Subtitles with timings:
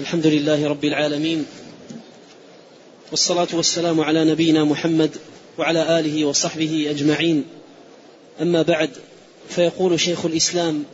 [0.00, 1.46] الحمد لله رب العالمين
[3.10, 5.10] والصلاة والسلام على نبينا محمد
[5.58, 7.44] وعلى آله وصحبه أجمعين.
[8.42, 8.90] أما بعد
[9.48, 10.84] فيقول شيخ الإسلام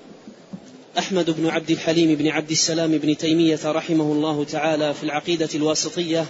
[0.99, 6.27] أحمد بن عبد الحليم بن عبد السلام بن تيمية رحمه الله تعالى في العقيدة الواسطية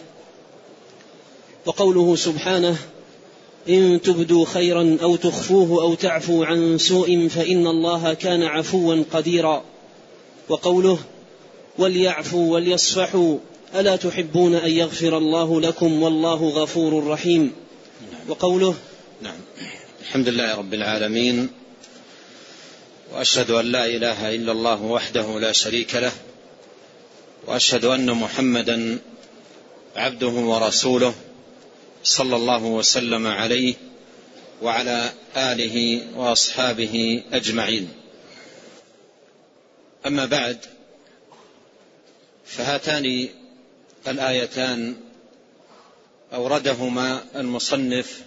[1.67, 2.77] وقوله سبحانه
[3.69, 9.65] إن تبدوا خيرا أو تخفوه أو تعفوا عن سوء فإن الله كان عفوا قديرا
[10.49, 10.99] وقوله
[11.79, 13.39] وليعفوا وليصفحوا.
[13.75, 17.53] ألا تحبون أن يغفر الله لكم والله غفور رحيم.
[18.29, 18.75] وقوله
[19.23, 19.41] نعم.
[20.01, 21.49] الحمد لله رب العالمين.
[23.13, 26.13] وأشهد أن لا إله إلا الله وحده لا شريك له.
[27.47, 28.99] وأشهد أن محمدا
[29.97, 31.15] عبده ورسوله
[32.05, 33.75] صلى الله وسلم عليه
[34.63, 37.89] وعلى آله وأصحابه أجمعين.
[40.07, 40.59] أما بعد
[42.45, 43.29] فهاتان
[44.09, 44.97] الآيتان
[46.33, 48.23] أوردهما المصنف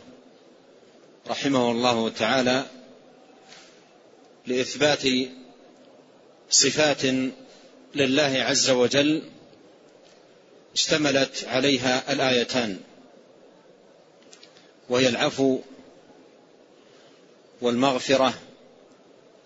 [1.28, 2.66] رحمه الله تعالى
[4.48, 5.08] لإثبات
[6.50, 7.06] صفات
[7.96, 9.24] لله عز وجل
[10.74, 12.80] اشتملت عليها الآيتان
[14.90, 15.60] وهي العفو
[17.62, 18.34] والمغفرة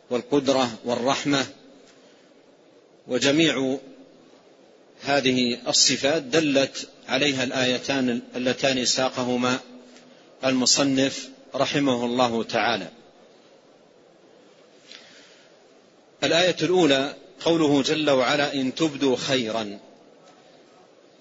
[0.09, 1.45] والقدرة والرحمة
[3.07, 3.77] وجميع
[5.03, 9.59] هذه الصفات دلت عليها الآيتان اللتان ساقهما
[10.45, 12.87] المصنف رحمه الله تعالى.
[16.23, 19.79] الآية الأولى قوله جل وعلا إن تبدوا خيرا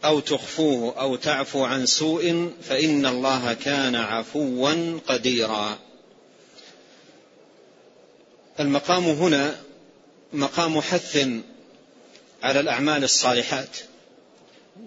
[0.04, 5.78] أو تخفوه أو تعفو عن سوء فإن الله كان عفوا قديرا.
[8.60, 9.56] المقام هنا
[10.32, 11.28] مقام حث
[12.42, 13.78] على الأعمال الصالحات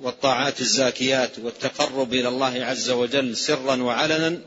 [0.01, 4.41] والطاعات الزاكيات والتقرب إلى الله عز وجل سرا وعلنا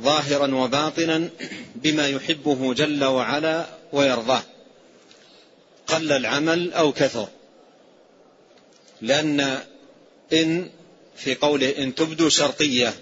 [0.00, 1.28] ظاهرا وباطنا
[1.76, 4.42] بما يحبه جل وعلا ويرضاه.
[5.86, 7.28] قل العمل أو كثر.
[9.00, 9.62] لأن
[10.32, 10.70] إن
[11.16, 12.94] في قوله إن تبدوا شرطية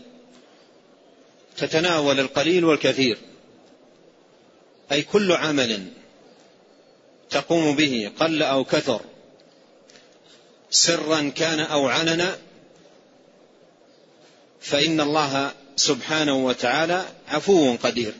[1.56, 3.18] تتناول القليل والكثير
[4.92, 5.86] أي كل عمل
[7.30, 9.00] تقوم به قل أو كثر.
[10.70, 12.38] سرا كان أو علنا
[14.60, 18.12] فإن الله سبحانه وتعالى عفو قدير.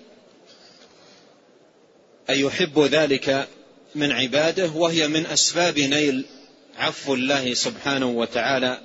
[2.30, 3.48] اي يحب ذلك
[3.94, 6.24] من عباده؟ وهي من أسباب نيل
[6.76, 8.80] عفو الله سبحانه وتعالى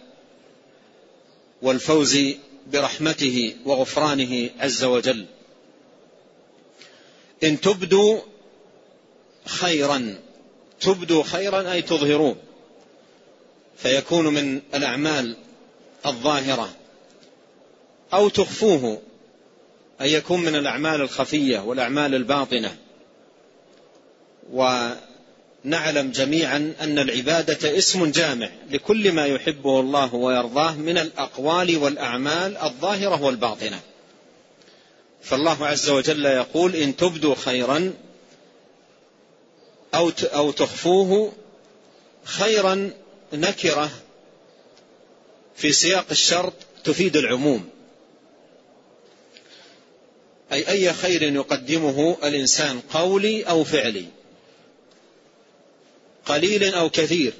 [1.61, 2.19] والفوز
[2.67, 5.25] برحمته وغفرانه عز وجل.
[7.43, 8.21] إن تبدوا
[9.45, 10.15] خيرا.
[10.81, 12.35] تبدوا خيرا أي تظهروه
[13.77, 15.35] فيكون من الأعمال
[16.05, 16.69] الظاهرة.
[18.13, 19.01] أو تخفوه.
[20.01, 22.75] اي يكون من الأعمال الخفية والأعمال الباطنة.
[24.51, 33.21] ونعلم جميعا أن العبادة اسم جامع لكل ما يحبه الله ويرضاه من الأقوال والأعمال الظاهرة
[33.21, 33.79] والباطنة.
[35.21, 37.93] فالله عز وجل يقول إن تبدوا خيرا
[39.95, 41.33] أو أو تخفوه
[42.23, 42.91] خيرا
[43.33, 43.91] نكرة
[45.55, 46.53] في سياق الشرط
[46.83, 47.69] تفيد العموم.
[50.51, 54.05] أي أي خير يقدمه الإنسان قولي أو فعلي.
[56.25, 57.33] قليل أو كثير.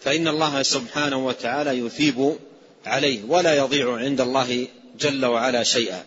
[0.00, 2.38] فإن الله سبحانه وتعالى يثيب
[2.86, 4.68] عليه ولا يضيع عند الله
[4.98, 6.04] جل وعلا شيئا.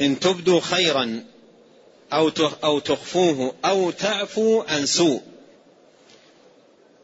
[0.00, 1.24] إن تبدوا خيرا
[2.12, 5.22] أو تخفوه أو تعفو عن سوء.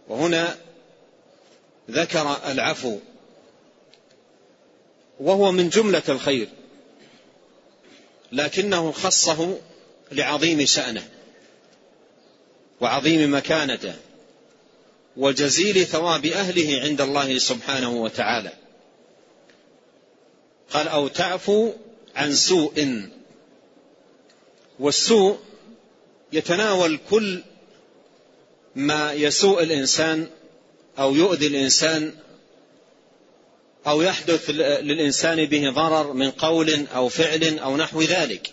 [0.09, 0.57] وهنا
[1.91, 2.99] ذكر العفو.
[5.21, 6.49] وهو من جملة الخير.
[8.33, 9.59] لكنه خصه
[10.13, 11.09] لعظيم شأنه
[12.81, 13.95] وعظيم مكانته
[15.17, 18.53] وجزيل ثواب أهله عند الله سبحانه وتعالى.
[20.71, 21.73] قال أو تعفو
[22.17, 23.05] عن سوء.
[24.79, 25.39] والسوء
[26.33, 27.43] يتناول كل
[28.75, 30.27] ما يسوء الإنسان
[30.99, 32.15] أو يؤذي الإنسان
[33.87, 38.53] أو يحدث للإنسان به ضرر من قول أو فعل أو نحو ذلك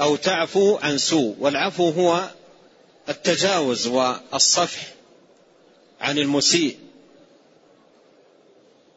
[0.00, 1.36] أو تعفو عن سوء.
[1.40, 2.30] والعفو هو
[3.08, 4.94] التجاوز والصفح
[6.00, 6.78] عن المسيء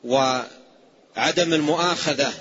[0.04, 2.34] وعدم المؤاخذة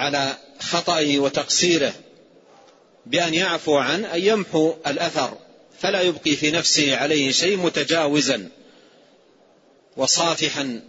[0.00, 1.92] على خطئه وتقصيره
[3.06, 5.38] بأن يعفو عنه أن يمحو الأثر
[5.80, 8.48] فلا يبقي في نفسه عليه شيء متجاوزا
[9.96, 10.80] وصافحا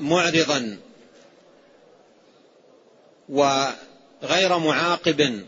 [0.00, 0.78] ومعرضا
[3.28, 5.46] وغير معاقب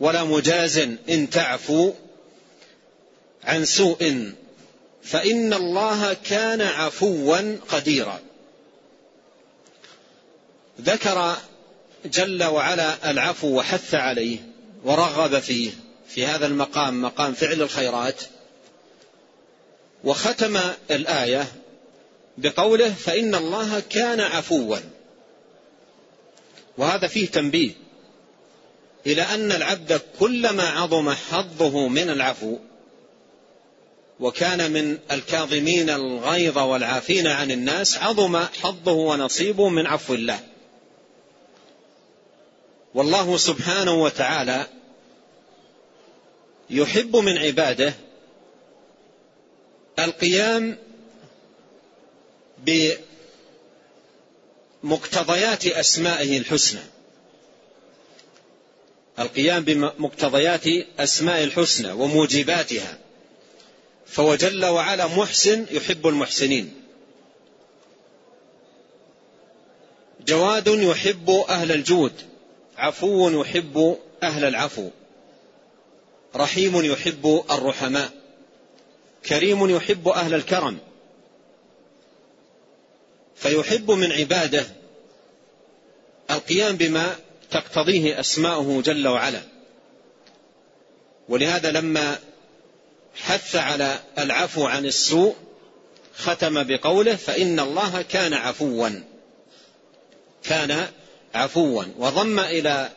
[0.00, 0.78] ولا مجاز
[1.08, 1.92] إن تعفو
[3.44, 4.32] عن سوء
[5.04, 8.20] فإن الله كان عفوا قديرا.
[10.80, 11.36] ذكر
[12.04, 14.38] جل وعلا العفو وحث عليه
[14.84, 15.70] ورغب فيه
[16.08, 18.22] في هذا المقام مقام فعل الخيرات
[20.04, 20.60] وختم
[20.90, 21.46] الآية
[22.38, 24.76] بقوله فإن الله كان عفوا.
[26.78, 27.70] وهذا فيه تنبيه
[29.06, 32.58] إلى أن العبد كلما عظم حظه من العفو
[34.20, 40.40] وكان من الكاظمين الغيظ والعافين عن الناس عظم حظه ونصيبه من عفو الله.
[42.94, 44.66] والله سبحانه وتعالى
[46.70, 47.94] يحب من عباده
[49.98, 50.78] القيام
[54.82, 56.80] بمقتضيات أسمائه الحسنى.
[59.18, 60.66] القيام بمقتضيات
[60.98, 63.03] اسماء الحسنى وموجباتها.
[64.14, 66.74] فهو جل وعلا محسن يحب المحسنين.
[70.26, 72.12] جواد يحب أهل الجود
[72.76, 74.90] عفو يحب أهل العفو
[76.36, 78.10] رحيم يحب الرحماء
[79.26, 80.78] كريم يحب أهل الكرم.
[83.36, 84.66] فيحب من عباده
[86.30, 87.16] القيام بما
[87.50, 89.42] تقتضيه أسماؤه جل وعلا.
[91.28, 92.18] ولهذا لما
[93.16, 95.36] حث على العفو عن السوء
[96.16, 98.88] ختم بقوله فإن الله كان عفوا.
[100.44, 100.88] كان
[101.34, 102.90] عفوا وضم إلى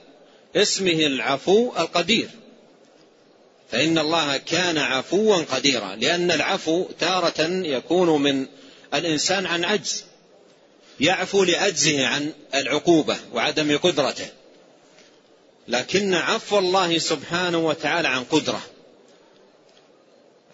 [0.56, 2.30] اسمه العفو القدير.
[3.72, 8.46] فإن الله كان عفوا قديرا لأن العفو تارة يكون من
[8.94, 10.04] الإنسان عن عجز
[11.00, 14.28] يعفو لعجزه عن العقوبة وعدم قدرته.
[15.68, 18.62] لكن عفو الله سبحانه وتعالى عن قدرة.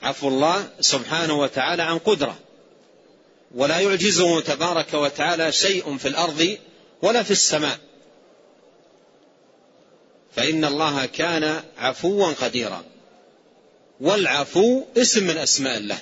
[0.03, 2.39] عفو الله سبحانه وتعالى عن قدرة.
[3.55, 6.57] ولا يعجزه تبارك وتعالى شيء في الأرض
[7.01, 7.77] ولا في السماء.
[10.35, 12.83] فإن الله كان عفوا قديرا.
[14.01, 15.97] والعفو اسم من أسماء الله.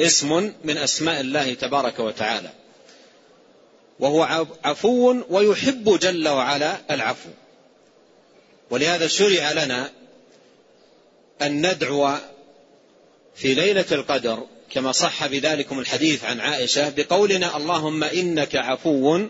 [0.00, 2.50] اسم من أسماء الله تبارك وتعالى.
[4.00, 7.28] وهو عفو ويحب جل وعلا العفو.
[8.70, 9.90] ولهذا شرع لنا
[11.42, 12.16] أن ندعو
[13.36, 19.20] في ليلة القدر كما صح بذلكم الحديث عن عائشة بقولنا اللهم إنك عفو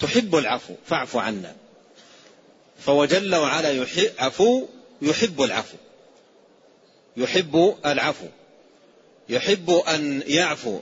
[0.00, 1.56] تحب العفو فاعف عنا.
[2.78, 3.86] فهو جل وعلا
[4.18, 4.66] عفو
[5.02, 5.76] يحب العفو.
[7.16, 8.26] يحب العفو.
[9.28, 10.80] يحب أن يعفو.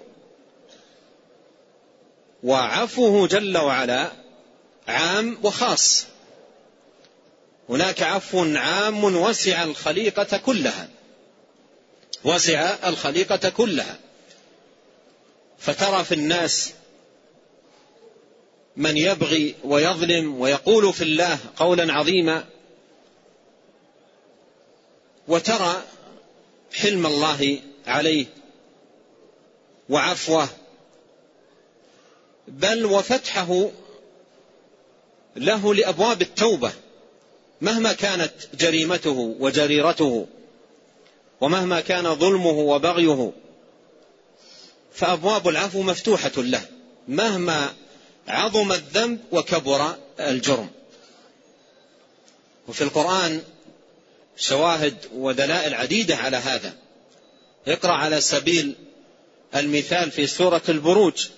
[2.42, 4.12] وعفوه جل وعلا
[4.88, 6.06] عام وخاص.
[7.68, 10.88] هناك عفو عام وسع الخليقة كلها.
[12.24, 13.98] وسع الخليقة كلها.
[15.58, 16.72] فترى في الناس
[18.76, 22.44] من يبغي ويظلم ويقول في الله قولا عظيما.
[25.28, 25.82] وترى
[26.74, 28.26] حلم الله عليه
[29.88, 30.48] وعفوه.
[32.48, 33.70] بل وفتحه
[35.36, 36.72] له لأبواب التوبة
[37.60, 40.26] مهما كانت جريمته وجريرته.
[41.40, 43.32] ومهما كان ظلمه وبغيه
[44.92, 46.62] فأبواب العفو مفتوحة له
[47.08, 47.72] مهما
[48.28, 50.70] عظم الذنب وكبر الجرم.
[52.68, 53.42] وفي القرآن
[54.36, 56.74] شواهد ودلائل عديدة على هذا.
[57.68, 58.74] اقرأ على سبيل
[59.56, 61.28] المثال في سورة البروج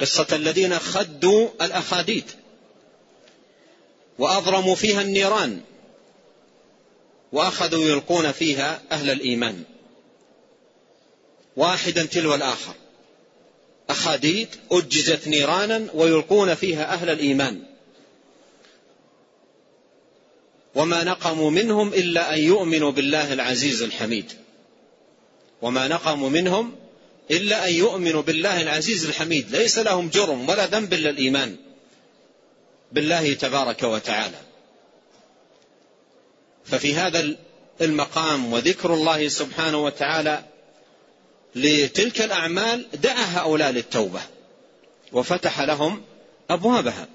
[0.00, 2.24] قصة الذين خدوا الاخاديد
[4.18, 5.60] واضرموا فيها النيران.
[7.34, 9.62] وأخذوا يلقون فيها أهل الإيمان.
[11.56, 12.74] واحدا تلو الآخر.
[13.90, 17.62] اخاديد اججت نيرانا ويلقون فيها أهل الإيمان.
[20.74, 24.32] وما نقموا منهم إلا أن يؤمنوا بالله العزيز الحميد.
[25.62, 26.76] وما نقموا منهم
[27.30, 29.56] إلا أن يؤمنوا بالله العزيز الحميد.
[29.56, 31.56] ليس لهم جرم ولا ذنب إلا الإيمان
[32.92, 34.53] بالله تبارك وتعالى.
[36.64, 37.36] ففي هذا
[37.80, 40.44] المقام وذكر الله سبحانه وتعالى
[41.54, 44.20] لتلك الأعمال دعا هؤلاء للتوبة
[45.12, 46.02] وفتح لهم
[46.50, 47.08] أبوابها.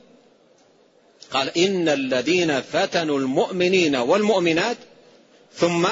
[1.31, 4.77] قال إن الذين فتنوا المؤمنين والمؤمنات
[5.55, 5.87] ثم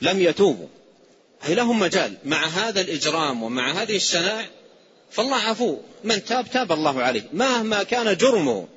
[0.00, 0.68] لم يتوبوا.
[1.48, 2.14] أي لهم مجال.
[2.24, 4.46] مع هذا الإجرام ومع هذه الشنائع
[5.10, 5.78] فالله عفو.
[6.04, 7.24] من تاب تاب الله عليه.
[7.32, 8.68] مهما كان جرمه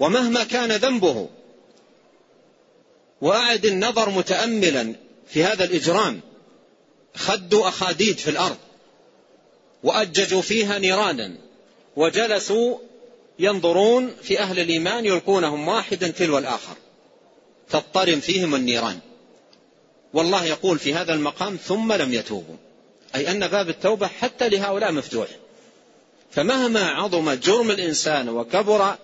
[0.00, 1.28] ومهما كان ذنبه
[3.22, 4.94] وأعد النظر متأملا
[5.28, 6.20] في هذا الإجرام.
[7.14, 8.56] خدوا أخاديد في الأرض
[9.82, 11.36] وأججوا فيها نيرانا
[11.96, 12.78] وجلسوا
[13.38, 16.74] ينظرون في أهل الإيمان يلقونهم واحدا تلو الآخر
[17.70, 18.98] تضطرم فيهم النيران.
[20.14, 22.56] والله يقول في هذا المقام ثم لم يتوبوا.
[23.14, 25.28] أي أن باب التوبة حتى لهؤلاء مفتوح.
[26.30, 28.96] فمهما عظم جرم الإنسان وكبر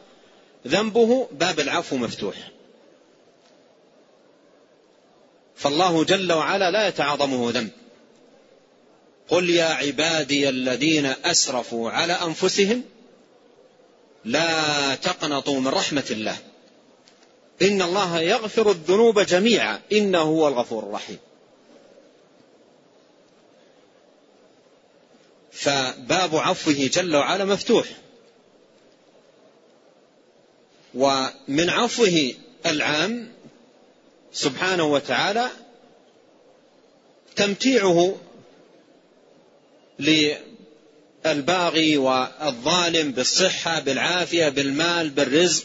[0.66, 2.57] ذنبه باب العفو مفتوح.
[5.58, 7.70] فالله جل وعلا لا يتعاظمه ذنب.
[9.28, 12.82] قل يا عبادي الذين أسرفوا على أنفسهم
[14.24, 16.36] لا تقنطوا من رحمة الله.
[17.62, 19.80] إن الله يغفر الذنوب جميعا.
[19.92, 21.18] إنه هو الغفور الرحيم.
[25.52, 27.86] فباب عفوه جل وعلا مفتوح.
[30.94, 32.34] ومن عفوه
[32.66, 33.37] العام
[34.32, 35.48] سبحانه وتعالى
[37.36, 38.16] تمتيعه
[41.24, 45.64] للباغي والظالم بالصحة بالعافية بالمال بالرزق.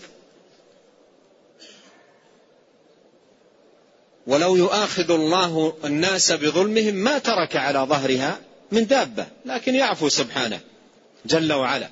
[4.27, 8.39] ولو يؤاخذ الله الناس بظلمهم ما ترك على ظهرها
[8.71, 10.59] من دابة لكن يعفو سبحانه
[11.25, 11.89] جل وعلا.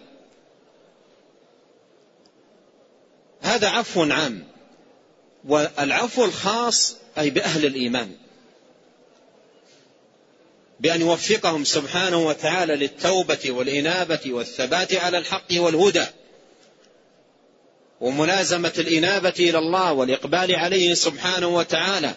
[3.41, 4.50] هذا عفو عام.
[5.48, 8.12] والعفو الخاص أي بأهل الإيمان.
[10.79, 16.05] بأن يوفقهم سبحانه وتعالى للتوبة والإنابة والثبات على الحق والهدى.
[18.01, 22.15] وملازمة الإنابة إلى الله والإقبال عليه سبحانه وتعالى.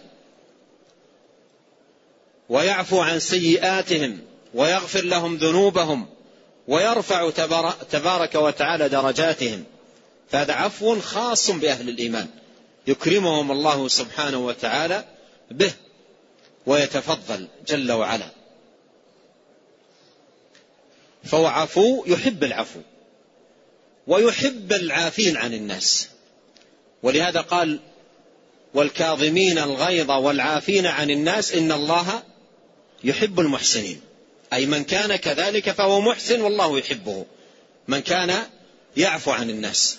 [2.49, 4.21] ويعفو عن سيئاتهم
[4.55, 6.07] ويغفر لهم ذنوبهم
[6.69, 7.31] ويرفع
[7.91, 9.65] تبارك وتعالى درجاتهم.
[10.31, 12.29] فهذا عفو خاص بأهل الإيمان.
[12.87, 15.05] يكرمهم الله سبحانه وتعالى
[15.51, 15.73] به
[16.67, 18.29] ويتفضل جل وعلا.
[21.25, 22.81] فهو عفو يحب العفو
[24.07, 26.09] ويحب العافين عن الناس.
[27.03, 27.81] ولهذا قال
[28.75, 32.23] والكاظمين الغيظ والعافين عن الناس إن الله
[33.05, 34.01] يحب المحسنين.
[34.53, 37.27] أي من كان كذلك فهو محسن والله يحبه.
[37.89, 38.47] من كان
[38.97, 39.99] يعفو عن الناس.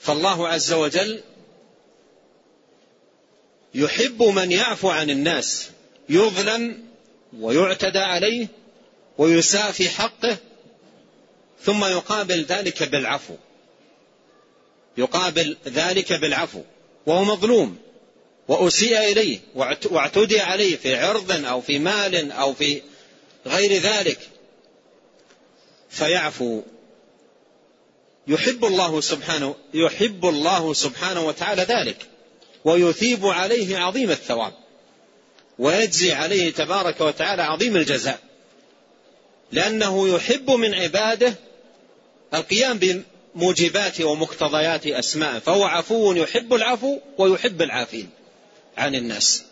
[0.00, 1.20] فالله عز وجل
[3.74, 5.70] يحب من يعفو عن الناس
[6.08, 6.84] يظلم
[7.38, 8.46] ويعتدى عليه
[9.18, 10.36] ويساء في حقه
[11.64, 13.34] ثم يقابل ذلك بالعفو.
[14.98, 16.62] يقابل ذلك بالعفو.
[17.06, 17.78] وهو مظلوم.
[18.48, 19.38] وأسيء إليه
[19.90, 22.82] واعتدي عليه في عرض أو في مال أو في
[23.46, 24.18] غير ذلك.
[25.90, 26.62] فيعفو
[28.26, 32.06] يحب الله سبحانه يحب الله سبحانه وتعالى ذلك
[32.64, 34.52] ويثيب عليه عظيم الثواب
[35.58, 38.18] ويجزي عليه تبارك وتعالى عظيم الجزاء
[39.52, 41.34] لأنه يحب من عباده
[42.34, 42.78] القيام
[43.34, 48.10] بموجبات ومقتضيات أسماء فهو عفو يحب العفو ويحب العافين
[48.78, 49.42] عن الناس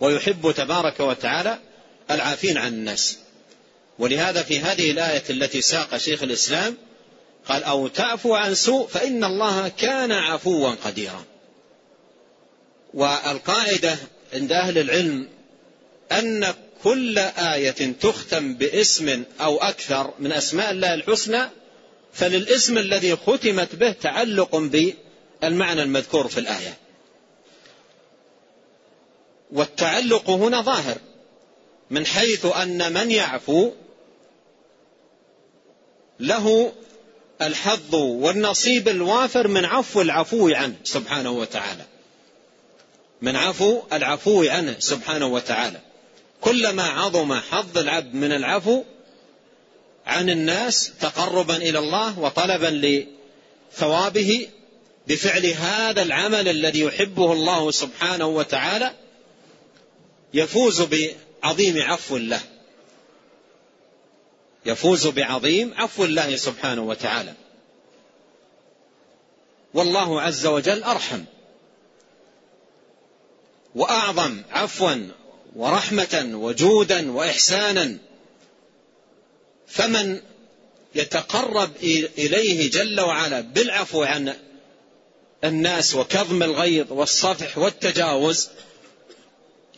[0.00, 1.58] ويحب تبارك وتعالى
[2.10, 3.18] العافين عن الناس.
[3.98, 6.76] ولهذا في هذه الآية التي ساق شيخ الإسلام
[7.48, 11.24] قال أو تعفو عن سوء فإن الله كان عفوا قديرا.
[12.94, 13.96] والقاعدة
[14.32, 15.28] عند أهل العلم
[16.12, 21.50] أن كل آية تختم باسم أو أكثر من أسماء الله الحسنى
[22.12, 26.78] فللاسم الذي ختمت به تعلق بالمعنى المذكور في الآية.
[29.52, 30.98] والتعلق هنا ظاهر
[31.90, 33.72] من حيث أن من يعفو
[36.20, 36.72] له
[37.42, 41.84] الحظ والنصيب الوافر من عفو العفو عنه سبحانه وتعالى.
[43.22, 45.80] من عفو العفو عنه سبحانه وتعالى.
[46.40, 48.84] كلما عظم حظ العبد من العفو
[50.06, 53.06] عن الناس تقربا إلى الله وطلبا
[53.72, 54.48] لثوابه
[55.08, 58.92] بفعل هذا العمل الذي يحبه الله سبحانه وتعالى
[60.34, 62.40] يفوز بعظيم عفو الله
[64.68, 65.74] يفوز بعظيم.
[65.76, 67.34] عفو الله سبحانه وتعالى.
[69.74, 71.24] والله عز وجل أرحم.
[73.74, 74.94] وأعظم عفوا
[75.56, 77.98] ورحمة وجودا واحسانا.
[79.66, 80.20] فمن
[80.94, 81.70] يتقرب
[82.18, 84.34] إليه جل وعلا بالعفو عن
[85.44, 88.48] الناس وكظم الغيظ والصفح والتجاوز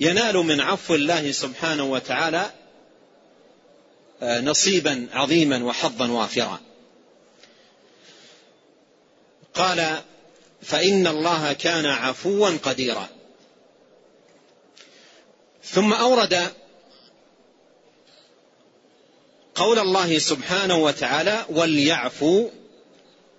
[0.00, 2.50] ينال من عفو الله سبحانه وتعالى
[4.22, 6.60] نصيبا عظيما وحظا وافرا.
[9.54, 10.02] قال
[10.62, 13.08] فإن الله كان عفوا قديرا.
[15.64, 16.52] ثم أورد
[19.54, 22.48] قول الله سبحانه وتعالى وليعفوا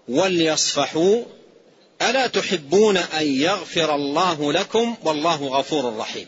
[0.07, 1.23] وليصفحوا
[2.01, 6.27] ألا تحبون أن يغفر الله لكم والله غفور رحيم.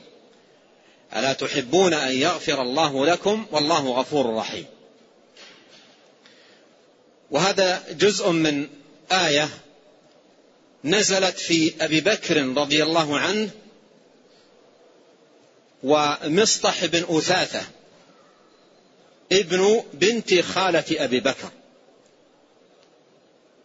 [1.15, 4.65] ألا تحبون أن يغفر الله لكم والله غفور رحيم.
[7.32, 8.67] وهذا جزء من
[9.12, 9.50] آية
[10.84, 13.50] نزلت في أبي بكر رضي الله عنه
[15.84, 17.62] ومصطح بن أثاثة
[19.32, 21.50] ابن بنت خالة أبي بكر.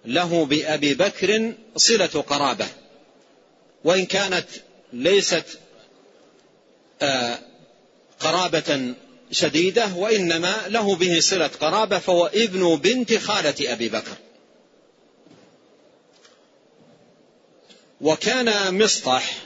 [0.04, 2.66] له بأبي بكر صلة قرابة
[3.84, 4.46] وإن كانت
[4.92, 5.58] ليست
[8.20, 8.94] قرابة
[9.30, 14.16] شديدة وإنما له به صلة قرابة فهو ابن بنت خالة أبي بكر.
[18.00, 19.42] وكان مصطح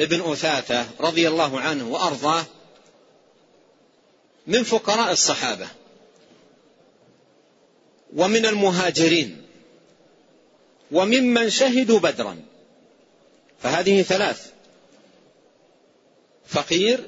[0.00, 2.44] ابن أثاثة رضي الله عنه وأرضاه
[4.46, 5.68] من فقراء الصحابة
[8.16, 9.46] ومن المهاجرين
[10.92, 12.36] وممن شهدوا بدرا.
[13.62, 14.52] فهذه ثلاث.
[16.50, 17.06] فقير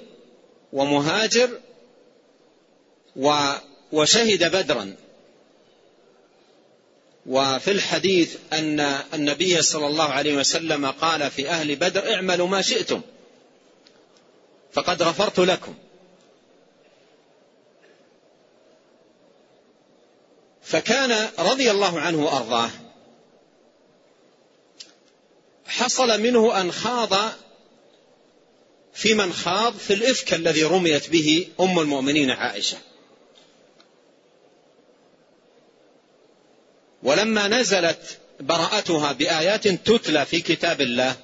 [0.72, 1.60] ومهاجر
[3.92, 4.96] وشهد بدرا.
[7.26, 8.80] وفي الحديث أن
[9.14, 13.00] النبي صلى الله عليه وسلم قال في أهل بدر اعملوا ما شئتم
[14.72, 15.74] فقد غفرت لكم.
[20.62, 22.70] فكان رضي الله عنه وأرضاه.
[25.66, 27.32] حصل منه أن خاض
[28.94, 32.78] في من خاض في الإفك الذي رميت به أم المؤمنين عائشة.
[37.02, 41.16] ولما نزلت براءتها بآيات تتلى في كتاب الله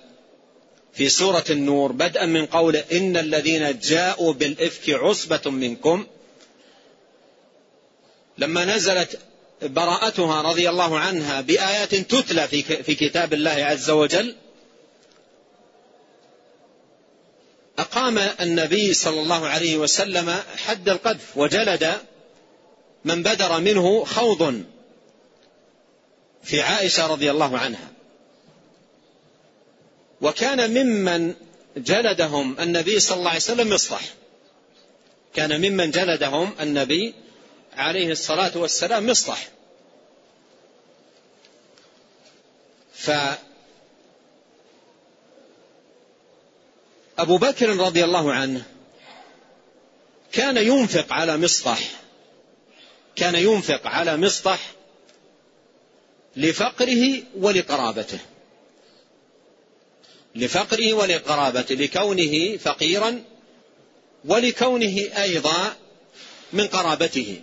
[0.93, 6.07] في سورة النور بدءا من قول إن الذين جاءوا بالإفك عصبة منكم
[8.39, 9.19] لما نزلت
[9.63, 12.49] براءتها رضي الله عنها بآيات تتلى
[12.83, 14.35] في كتاب الله عز وجل
[17.79, 21.93] أقام النبي صلى الله عليه وسلم حد القذف وجلد
[23.05, 24.63] من بدر منه خوض
[26.43, 27.89] في عائشة رضي الله عنها.
[30.21, 31.35] وكان ممن
[31.77, 34.03] جلدهم النبي صلى الله عليه وسلم مصطح
[35.35, 37.15] كان ممن جلدهم النبي
[37.77, 39.49] عليه الصلاة والسلام مصطح
[47.19, 48.63] أبو بكر رضي الله عنه
[50.33, 51.81] كان ينفق على مصطح
[53.17, 54.73] كان ينفق على مصطح
[56.37, 58.19] لفقره ولقرابته.
[60.35, 63.25] لفقره ولقرابته لكونه فقيرا
[64.25, 65.77] ولكونه أيضا
[66.53, 67.43] من قرابته.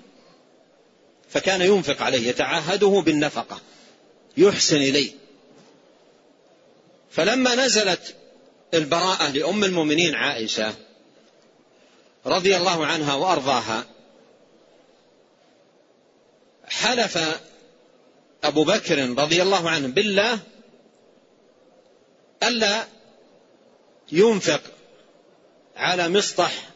[1.29, 3.61] فكان ينفق عليه يتعهده بالنفقة
[4.37, 5.11] يحسن إليه.
[7.11, 8.15] فلما نزلت
[8.75, 10.73] البراءة لأم المؤمنين عائشة
[12.25, 13.85] رضي الله عنها وأرضاها.
[16.67, 17.41] حلف
[18.43, 20.39] أبو بكر رضي الله عنه بالله
[22.43, 22.83] ألا
[24.11, 24.61] ينفق
[25.75, 26.69] على مصطح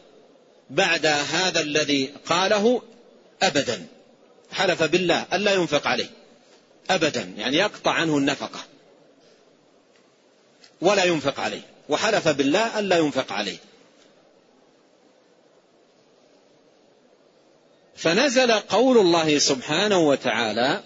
[0.70, 2.82] بعد هذا الذي قاله
[3.42, 3.86] أبدا.
[4.52, 6.10] حلف بالله ألا ينفق عليه
[6.90, 8.60] أبدا يعني يقطع عنه النفقة
[10.80, 11.69] ولا ينفق عليه.
[11.90, 13.58] وحلف بالله الا ينفق عليه.
[17.96, 20.82] فنزل قول الله سبحانه وتعالى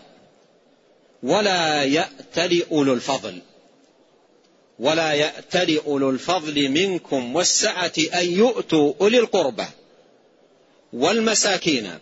[1.22, 3.38] ولا يأتل أولو الفضل
[4.78, 9.66] ولا يأتل أولو الفضل منكم والسعة أن يؤتوا أولي القربى
[10.92, 11.98] والمساكين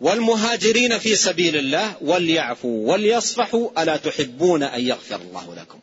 [0.00, 5.80] والمهاجرين في سبيل الله وليعفوا وليصفحوا ألا تحبون أن يغفر الله لكم؟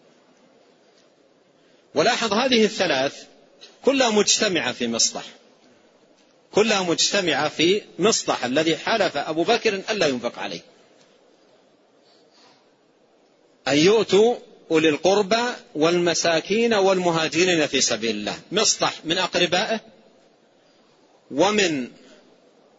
[1.97, 3.23] ولاحظ هذه الثلاث
[3.85, 5.23] كلها مجتمعة في مصطح
[6.51, 10.61] كلها مجتمعة في مصطح الذي حلف أبو بكر ألا ينفق عليه.
[13.67, 14.35] أن يؤتوا
[14.71, 15.43] أولي القربى
[15.75, 18.39] والمساكين والمهاجرين في سبيل الله.
[18.51, 19.79] مصطح من أقربائه
[21.31, 21.87] ومن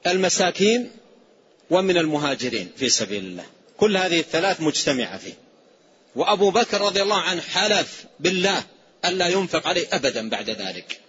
[0.06, 0.90] المساكين
[1.70, 3.46] ومن المهاجرين في سبيل الله.
[3.76, 5.34] كل هذه الثلاث مجتمعة فيه.
[6.16, 8.64] وأبو بكر رضي الله عنه حلف بالله
[9.04, 11.00] ألا ينفق عليه أبدا بعد ذلك.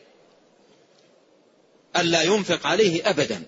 [1.98, 3.44] ألا ينفق عليه أبدا.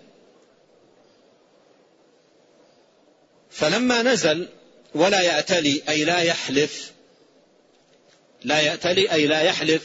[3.50, 4.48] فلما نزل
[4.96, 6.92] ولا يأتلي أي لا يحلف
[8.44, 9.84] لا يأتلي أي لا يحلف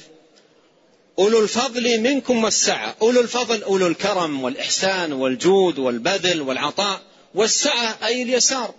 [1.19, 2.97] أولو الفضل منكم والسعة.
[3.03, 7.01] أولو الفضل أولو الكرم والإحسان والجود والبذل والعطاء
[7.35, 8.75] والسعة أي اليسار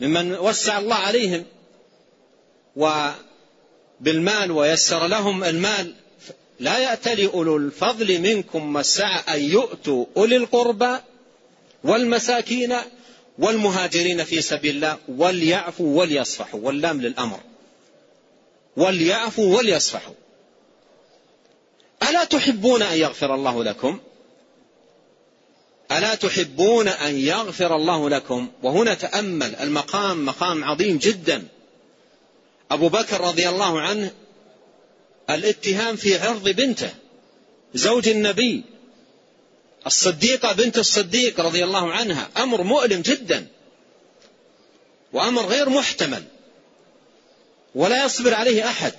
[0.00, 1.44] ممن وسع الله عليهم.
[4.02, 5.94] وبالمال ويسر لهم المال.
[6.60, 10.96] لا يأتلي أولو الفضل منكم والسعة أن يؤتوا أولي القربى
[11.84, 12.74] والمساكين
[13.38, 16.60] والمهاجرين في سبيل الله وليعفوا وليصفحوا.
[16.60, 17.40] واللام للأمر.
[18.76, 20.14] وليعفوا وليصفحوا.
[22.08, 24.00] ألا تحبون أن يغفر الله لكم؟
[25.92, 31.44] ألا تحبون أن يغفر الله لكم؟ وهنا تأمل المقام مقام عظيم جدا.
[32.72, 34.10] أبو بكر رضي الله عنه
[35.30, 36.90] الاتهام في عرض بنته
[37.74, 38.64] زوج النبي
[39.86, 43.46] الصديقة بنت الصديق رضي الله عنها أمر مؤلم جدا
[45.12, 46.24] وأمر غير محتمل
[47.74, 48.94] ولا يصبر عليه أحد.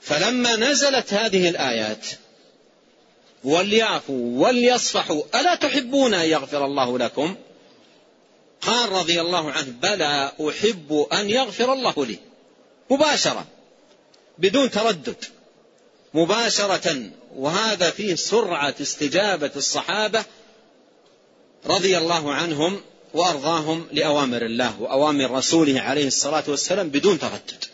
[0.00, 2.06] فلما نزلت هذه الآيات
[3.44, 7.36] وليعفوا وليصفحوا ألا تحبون أن يغفر الله لكم؟
[8.62, 12.18] قال رضي الله عنه بلى أحب أن يغفر الله لي.
[12.90, 13.46] مباشرة
[14.38, 15.24] بدون تردد
[16.14, 20.24] مباشرة وهذا فيه سرعة استجابة الصحابة
[21.66, 22.80] رضي الله عنهم
[23.14, 27.64] وأرضاهم لأوامر الله وأوامر رسوله عليه الصلاة والسلام بدون تردد.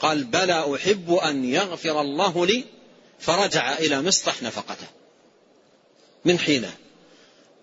[0.00, 2.64] قال بلى أحب أن يغفر الله لي.
[3.20, 4.86] فرجع إلى مصطح نفقته
[6.24, 6.72] من حينه.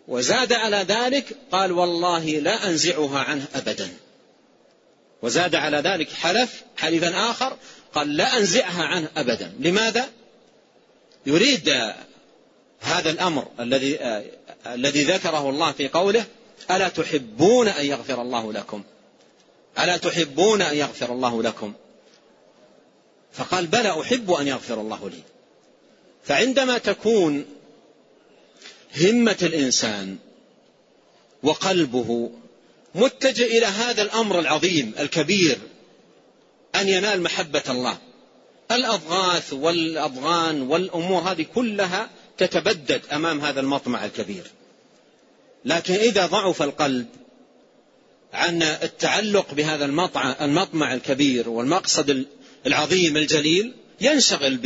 [0.08, 3.90] وزاد على ذلك قال والله لا أنزعها عنه أبدا.
[5.22, 7.58] وزاد على ذلك حلف حلفا آخر
[7.94, 9.54] قال لا أنزعها عنه أبدا.
[9.60, 10.10] لماذا؟
[11.26, 11.70] يريد
[12.80, 14.00] هذا الأمر الذي
[14.68, 16.26] الذي ذكره الله في قوله
[16.72, 18.84] ألا تحبون أن يغفر الله لكم؟
[19.80, 21.74] ألا تحبون أن يغفر الله لكم؟
[23.34, 25.22] فقال بلى أحب أن يغفر الله لي.
[26.24, 27.46] فعندما تكون
[28.98, 30.18] همة الإنسان
[31.44, 32.32] وقلبه
[32.96, 35.58] متجه إلى هذا الأمر العظيم الكبير
[36.76, 37.98] أن ينال محبة الله.
[38.72, 44.44] الأضغاث والأضغان والأمور هذه كلها تتبدد أمام هذا المطمع الكبير.
[45.66, 47.08] لكن إذا ضعف القلب
[48.34, 49.86] عن التعلق بهذا
[50.42, 52.26] المطمع الكبير والمقصد
[52.68, 54.58] العظيم الجليل ينشغل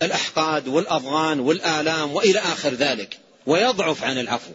[0.00, 4.50] بالأحقاد والأضغان والآلام وإلى آخر ذلك ويضعف عن العفو.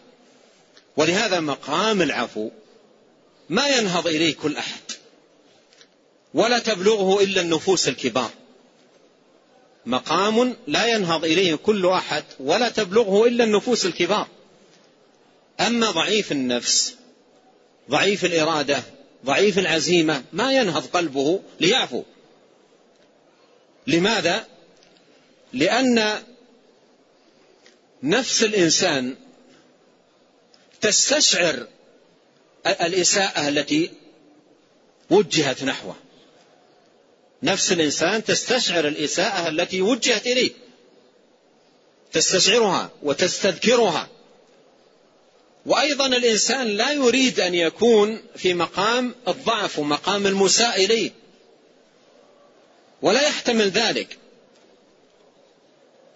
[0.97, 2.49] ولهذا مقام العفو
[3.49, 4.81] ما ينهض إليه كل أحد
[6.33, 8.29] ولا تبلغه إلا النفوس الكبار.
[9.85, 14.27] مقام لا ينهض إليه كل أحد ولا تبلغه إلا النفوس الكبار.
[15.59, 16.95] أما ضعيف النفس
[17.89, 18.83] ضعيف الإرادة
[19.25, 22.03] ضعيف العزيمة ما ينهض قلبه ليعفو.
[23.87, 24.54] لماذا؟
[25.55, 26.23] لأن
[28.03, 29.15] نفس الإنسان
[30.81, 31.67] تستشعر
[32.67, 33.91] الإساءة التي
[35.09, 35.95] وجهت نحوه.
[37.43, 40.51] نفس الإنسان تستشعر الإساءة التي وجهت إليه.
[42.11, 44.09] تستشعرها وتستذكرها.
[45.65, 51.11] وأيضا الإنسان لا يريد أن يكون في مقام الضعف ومقام المساء إليه.
[53.01, 54.17] ولا يحتمل ذلك.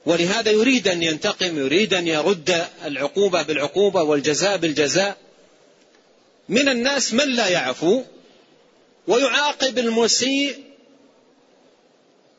[0.10, 5.18] ولهذا يريد أن ينتقم يريد أن يرد العقوبة بالعقوبة والجزاء بالجزاء.
[6.50, 8.04] من الناس من لا يعفو
[9.08, 10.64] ويعاقب المسيء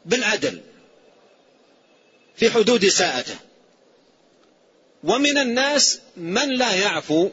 [0.04, 0.60] بالعدل
[2.36, 3.36] في حدود ساءته
[5.04, 7.30] ومن الناس من لا يعفو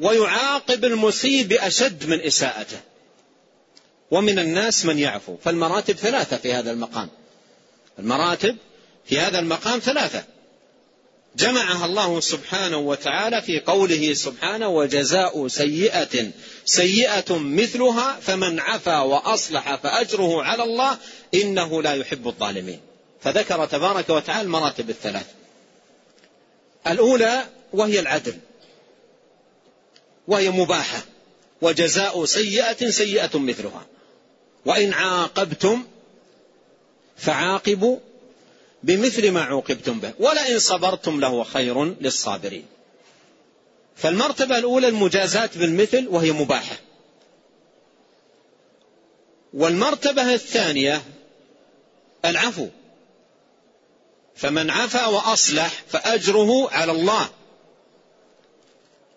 [0.00, 2.80] ويعاقب المسيء بأشد من إساءته.
[4.10, 7.08] ومن الناس من يعفو فالمراتب ثلاثة في هذا المقام.
[7.98, 8.56] المراتب
[9.04, 10.24] في هذا المقام ثلاثة.
[11.36, 16.30] جمعها الله سبحانه وتعالى في قوله سبحانه وجزاء سيئة
[16.64, 20.98] سيئة مثلها فمن عفا وأصلح فأجره على الله
[21.34, 22.80] إنه لا يحب الظالمين.
[23.20, 25.26] فذكر تبارك وتعالى المراتب الثلاث
[26.86, 28.38] الأولى وهي العدل.
[30.28, 31.02] وهي مباحة.
[31.62, 33.86] وجزاء سيئة سيئة مثلها.
[34.66, 35.84] وإن عاقبتم
[37.16, 37.98] فعاقبوا
[38.82, 40.12] بمثل ما عوقبتم به.
[40.18, 42.66] ولئن صبرتم لهو خير للصابرين.
[43.96, 46.76] فالمرتبة الأولى المجازات بالمثل وهي مباحة.
[49.54, 51.02] والمرتبة الثانية
[52.24, 52.68] العفو.
[54.36, 57.28] فمن عفا وأصلح فأجره على الله.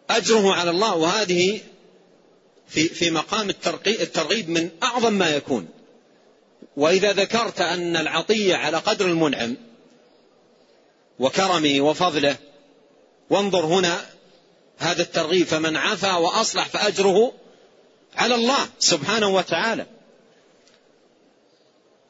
[0.10, 0.96] أجره على الله.
[0.96, 1.62] وهذه
[2.68, 3.50] في في مقام
[3.86, 5.68] الترغيب من أعظم ما يكون.
[6.78, 9.58] وإذا ذكرت أن العطية على قدر المنعم
[11.20, 12.36] وكرمه وفضله
[13.30, 14.06] وانظر هنا
[14.78, 17.34] هذا الترغيب فمن عفا وأصلح فأجره
[18.16, 19.86] على الله سبحانه وتعالى.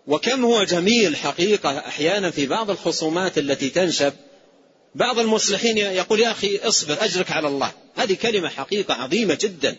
[0.08, 4.14] وكم هو جميل حقيقة أحيانا في بعض الخصومات التي تنشب
[4.96, 7.72] بعض المصلحين يقول يا أخي اصبر أجرك على الله.
[7.96, 9.76] هذه كلمة حقيقة عظيمة جدا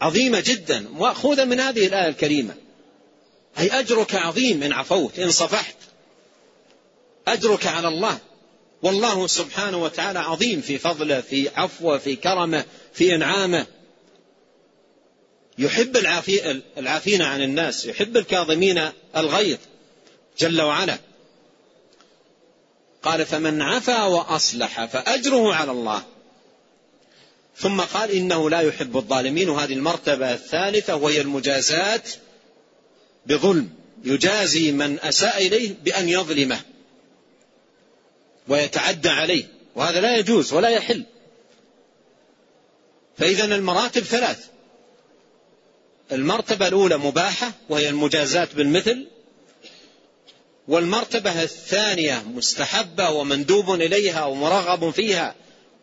[0.00, 2.54] عظيمة جدا مأخوذة من هذه الآية الكريمة.
[3.58, 5.76] أي أجرك عظيم إن عفوت إن صفحت.
[7.28, 8.18] أجرك على الله.
[8.82, 13.66] والله سبحانه وتعالى عظيم في فضله في عفوه في كرمه في إنعامه.
[15.58, 19.58] يحب العافي العافين عن الناس يحب الكاظمين الغيظ
[20.38, 20.98] جل وعلا.
[23.02, 26.02] قال فمن عفا وأصلح فأجره على الله.
[27.56, 29.48] ثم قال إنه لا يحب الظالمين.
[29.48, 32.10] وهذه المرتبة الثالثة وهي المجازات
[33.26, 33.70] بظلم
[34.04, 36.60] يجازي من أساء إليه بأن يظلمه
[38.48, 41.04] ويتعدى عليه وهذا لا يجوز ولا يحل.
[43.18, 44.46] فإذا المراتب ثلاث.
[46.12, 49.06] المرتبة الأولى مباحة وهي المجازات بالمثل
[50.68, 55.34] والمرتبة الثانية مستحبة ومندوب إليها ومرغب فيها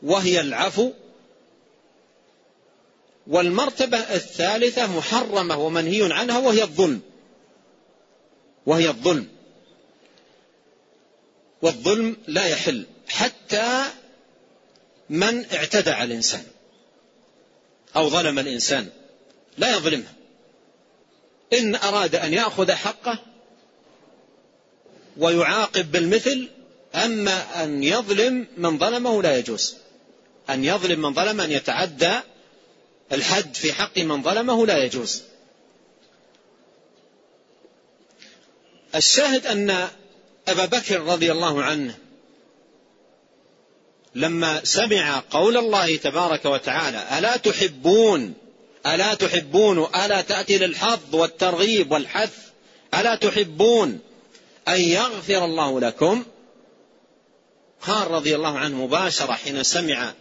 [0.04, 0.92] وهي العفو.
[3.28, 7.02] والمرتبة الثالثة محرمة ومنهي عنها وهي الظلم.
[8.68, 9.28] وهي الظلم.
[11.62, 13.86] والظلم لا يحل حتى
[15.10, 16.44] من اعتدى على الإنسان
[17.96, 18.90] أو ظلم الإنسان.
[19.58, 20.14] لا يظلمه
[21.54, 23.20] إن أراد أن يأخذ حقه
[25.18, 26.50] ويعاقب بالمثل
[26.96, 29.76] أما أن يظلم من ظلمه لا يجوز.
[30.50, 32.20] أن يظلم من ظلم أن يتعدى
[33.12, 35.24] الحد في حق من ظلمه لا يجوز.
[38.98, 39.88] الشاهد أن
[40.48, 41.96] أبا بكر رضي الله عنه
[44.16, 48.34] لما سمع قول الله تبارك وتعالى ألا تحبون؟
[48.86, 52.34] ألا تحبون؟ ألا تأتي للحظ والترغيب والحث؟
[52.94, 54.00] ألا تحبون
[54.68, 56.26] أن يغفر الله لكم؟
[57.82, 60.14] قال رضي الله عنه مباشرة حين سمع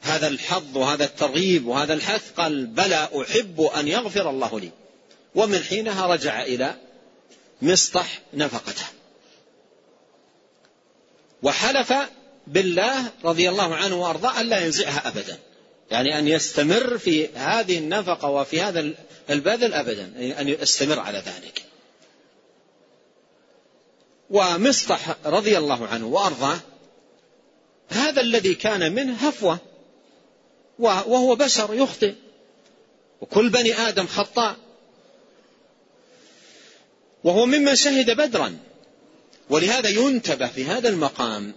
[0.00, 4.70] هذا الحظ وهذا الترغيب وهذا الحث قال بلى أحب أن يغفر الله لي.
[5.34, 6.74] ومن حينها رجع إلى
[7.62, 8.84] مسطح نفقته.
[11.42, 11.92] وحلف
[12.46, 15.38] بالله رضي الله عنه وأرضاه الا ينزعها ابدا.
[15.90, 18.94] يعني أن يستمر في هذه النفقة وفي هذا
[19.30, 20.04] البذل ابدا.
[20.40, 21.64] أن يستمر على ذلك.
[24.30, 26.58] ومصطح رضي الله عنه وأرضاه
[27.88, 29.58] هذا الذي كان منه هفوة
[30.78, 32.14] وهو بشر يخطئ.
[33.20, 34.56] وكل بني آدم خطاء.
[37.24, 38.56] وهو ممن شهد بدرا.
[39.50, 41.54] ولهذا ينتبه في هذا المقام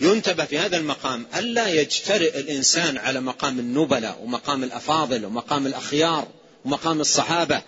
[0.00, 6.28] ينتبه في هذا المقام ألا يجترئ الإنسان على مقام النبلاء ومقام الأفاضل ومقام الأخيار
[6.64, 7.62] ومقام الصحابة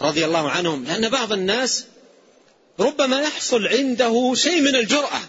[0.00, 0.84] رضي الله عنهم.
[0.84, 1.84] لأن بعض الناس
[2.80, 5.20] ربما يحصل عنده شيء من الجرأة.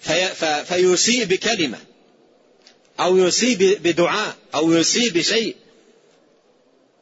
[0.00, 1.78] في فيسيء بكلمة
[3.00, 5.56] أو يسيء بدعاء أو يسيء بشيء.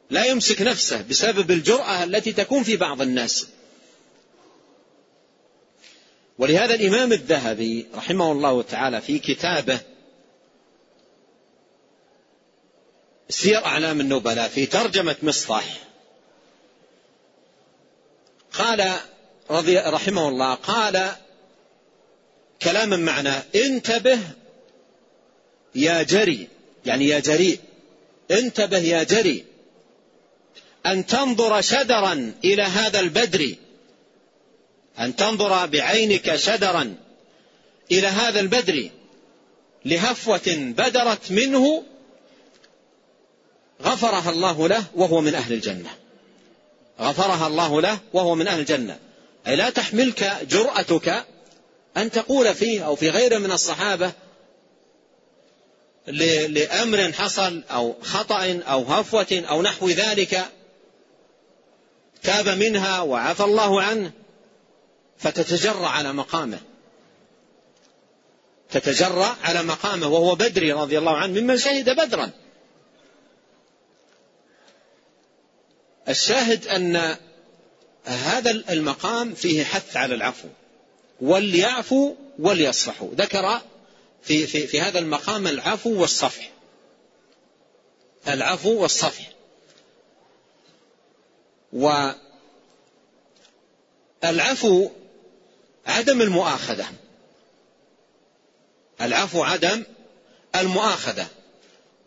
[0.09, 3.47] لا يمسك نفسه بسبب الجرأة التي تكون في بعض الناس.
[6.37, 9.79] ولهذا الإمام الذهبي رحمه الله تعالى في كتابه
[13.29, 15.77] سير أعلام النبلاء في ترجمة مصطح
[18.53, 18.93] قال
[19.51, 21.11] رضي رحمه الله قال
[22.61, 24.19] كلاما معناه انتبه
[25.75, 26.47] يا جري
[26.85, 27.59] يعني يا جريء
[28.31, 29.45] انتبه يا جري
[30.87, 33.55] أن تنظر شدرا إلى هذا البدر.
[34.99, 36.95] أن تنظر بعينك شدرا
[37.91, 38.89] إلى هذا البدر.
[39.85, 41.83] لهفوة بدرت منه
[43.81, 45.89] غفرها الله له وهو من أهل الجنة.
[46.99, 48.99] غفرها الله له وهو من أهل الجنة.
[49.47, 51.25] أي لا تحملك جرأتك
[51.97, 54.11] أن تقول فيه أو في غيره من الصحابة
[56.07, 60.56] لأمر حصل أو خطأ أو هفوة أو نحو ذلك.
[62.23, 64.11] تاب منها وعفى الله عنه
[65.17, 66.59] فتتجرى على مقامه.
[68.69, 72.31] تتجرى على مقامه وهو بدري رضي الله عنه ممن شهد بدرا.
[76.09, 77.17] الشاهد أن
[78.05, 80.47] هذا المقام فيه حث على العفو
[81.21, 83.09] وليعفوا وليصفحوا.
[83.15, 83.61] ذكر
[84.21, 86.51] في, في, في هذا المقام العفو والصفح.
[88.27, 89.36] العفو والصفح.
[94.23, 94.89] والعفو
[95.85, 96.85] عدم المؤاخذة.
[99.01, 99.83] العفو عدم
[100.55, 101.27] المؤاخذة.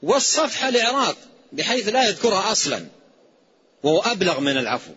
[0.02, 1.16] والصفح الإعراض
[1.52, 2.86] بحيث لا يذكرها أصلا.
[3.82, 4.92] وهو أبلغ من العفو.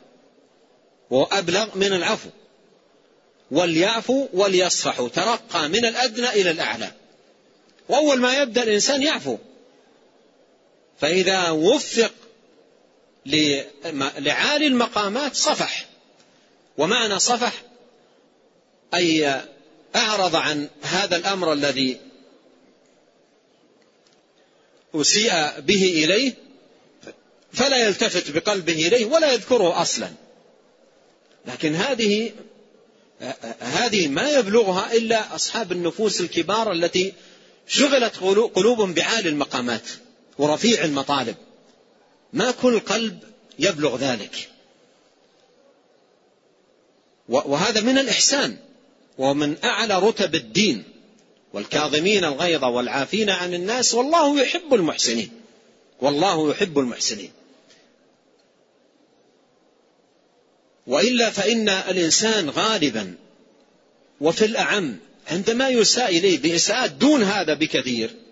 [1.10, 2.30] وهو أبلغ من العفو.
[3.52, 6.92] وليعفوا وليصفحوا ترقى من الأدنى إلى الأعلى.
[7.90, 9.38] وأول ما يبدأ الإنسان يعفو.
[11.00, 12.12] فإذا وفق
[13.26, 15.86] لعالي المقامات صفح.
[16.78, 17.64] ومعنى صفح
[18.94, 19.42] أي
[19.96, 21.98] أعرض عن هذا الأمر الذي
[24.96, 26.34] أسيء به إليه
[27.54, 30.10] فلا يلتفت بقلبه إليه ولا يذكره أصلا.
[31.46, 32.32] لكن هذه
[33.60, 37.14] هذه ما يبلغها إلا أصحاب النفوس الكبار التي
[37.68, 38.16] شغلت
[38.56, 39.90] قلوبهم بعالي المقامات
[40.38, 41.36] ورفيع المطالب.
[42.34, 43.20] ما كل قلب
[43.60, 44.50] يبلغ ذلك.
[47.30, 48.58] وهذا من الإحسان
[49.18, 50.84] ومن أعلى رتب الدين
[51.54, 55.32] والكاظمين الغيظ والعافين عن الناس والله يحب المحسنين.
[56.02, 57.32] والله يحب المحسنين.
[60.88, 63.16] وإلا فإن الإنسان غالبا
[64.22, 68.23] وفي الأعم عندما يساء إليه بإساءة دون هذا بكثير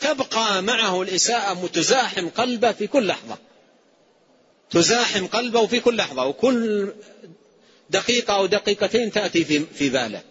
[0.00, 3.38] تبقى معه الإساءة متزاحم قلبه في كل لحظة.
[4.70, 6.92] تزاحم قلبه في كل لحظة وكل
[7.90, 10.22] دقيقة أو دقيقتين تأتي في في باله.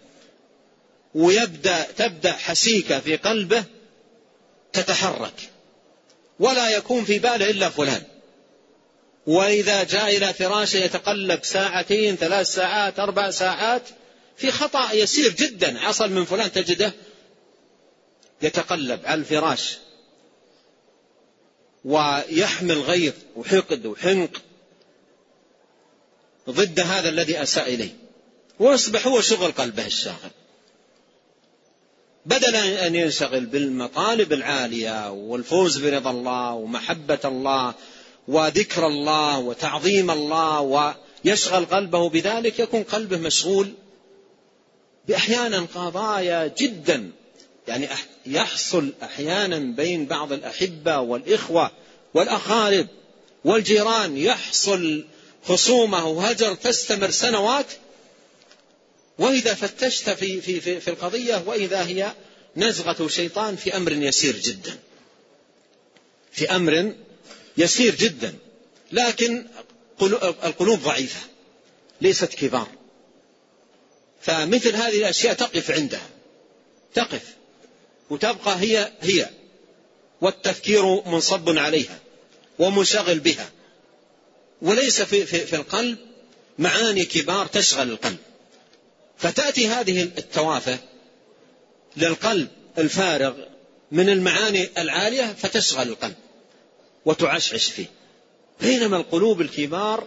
[1.14, 3.64] ويبدأ تبدأ حسيكة في قلبه
[4.72, 5.50] تتحرك.
[6.40, 8.02] ولا يكون في باله إلا فلان.
[9.26, 13.82] وإذا جاء إلى فراشه يتقلب ساعتين ثلاث ساعات أربع ساعات
[14.36, 15.78] في خطأ يسير جدا.
[15.78, 16.92] حصل من فلان تجده
[18.42, 19.78] يتقلب على الفراش
[21.84, 24.42] ويحمل غيظ وحقد وحنق
[26.50, 27.96] ضد هذا الذي أساء إليه.
[28.58, 30.30] ويصبح هو شغل قلبه الشاغل.
[32.26, 37.74] بدل أن ينشغل بالمطالب العالية والفوز برضا الله ومحبة الله
[38.28, 43.72] وذكر الله وتعظيم الله ويشغل قلبه بذلك يكون قلبه مشغول
[45.08, 47.10] بأحيانا قضايا جدا
[47.68, 47.88] يعني
[48.26, 51.70] يحصل أحيانا بين بعض الأحبة والإخوة
[52.14, 52.86] والأقارب
[53.44, 55.04] والجيران يحصل
[55.44, 57.66] خصومة وهجر تستمر سنوات
[59.18, 62.12] وإذا فتشت في, في, في, في القضية وإذا هي
[62.56, 64.78] نزغة شيطان في أمر يسير جدا.
[66.32, 66.92] في أمر
[67.56, 68.34] يسير جدا.
[68.92, 69.46] لكن
[70.22, 71.20] القلوب ضعيفة
[72.00, 72.68] ليست كبار.
[74.22, 76.08] فمثل هذه الأشياء تقف عندها.
[76.94, 77.34] تقف.
[78.14, 79.28] وتبقى هي هي
[80.20, 81.98] والتفكير منصب عليها
[82.58, 83.50] ومنشغل بها.
[84.62, 85.98] وليس في, في, في القلب
[86.58, 88.16] معاني كبار تشغل القلب.
[89.16, 90.78] فتأتي هذه التوافه
[91.96, 92.48] للقلب
[92.78, 93.34] الفارغ
[93.92, 96.14] من المعاني العالية فتشغل القلب
[97.04, 97.86] وتعشعش فيه.
[98.60, 100.06] بينما القلوب الكبار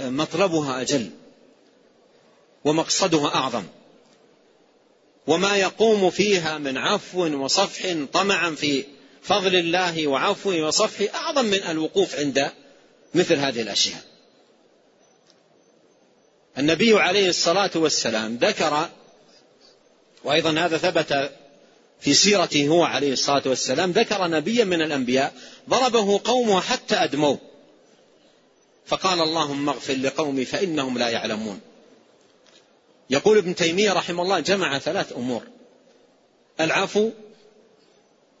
[0.00, 1.10] مطلبها أجل
[2.64, 3.64] ومقصدها أعظم.
[5.26, 8.84] وما يقوم فيها من عفو وصفح طمعا في
[9.22, 12.50] فضل الله وعفوه وصفحه أعظم من الوقوف عند
[13.14, 14.02] مثل هذه الأشياء.
[16.58, 18.88] النبي عليه الصلاة والسلام ذكر
[20.24, 21.30] وأيضا هذا ثبت
[22.00, 25.34] في سيرته هو عليه الصلاة والسلام ذكر نبيا من الأنبياء
[25.68, 27.38] ضربه قومه حتى أدموه
[28.86, 31.60] فقال اللهم اغفر لقومي فإنهم لا يعلمون.
[33.10, 35.42] يقول ابن تيمية رحمه الله جمع ثلاث أمور.
[36.60, 37.10] العفو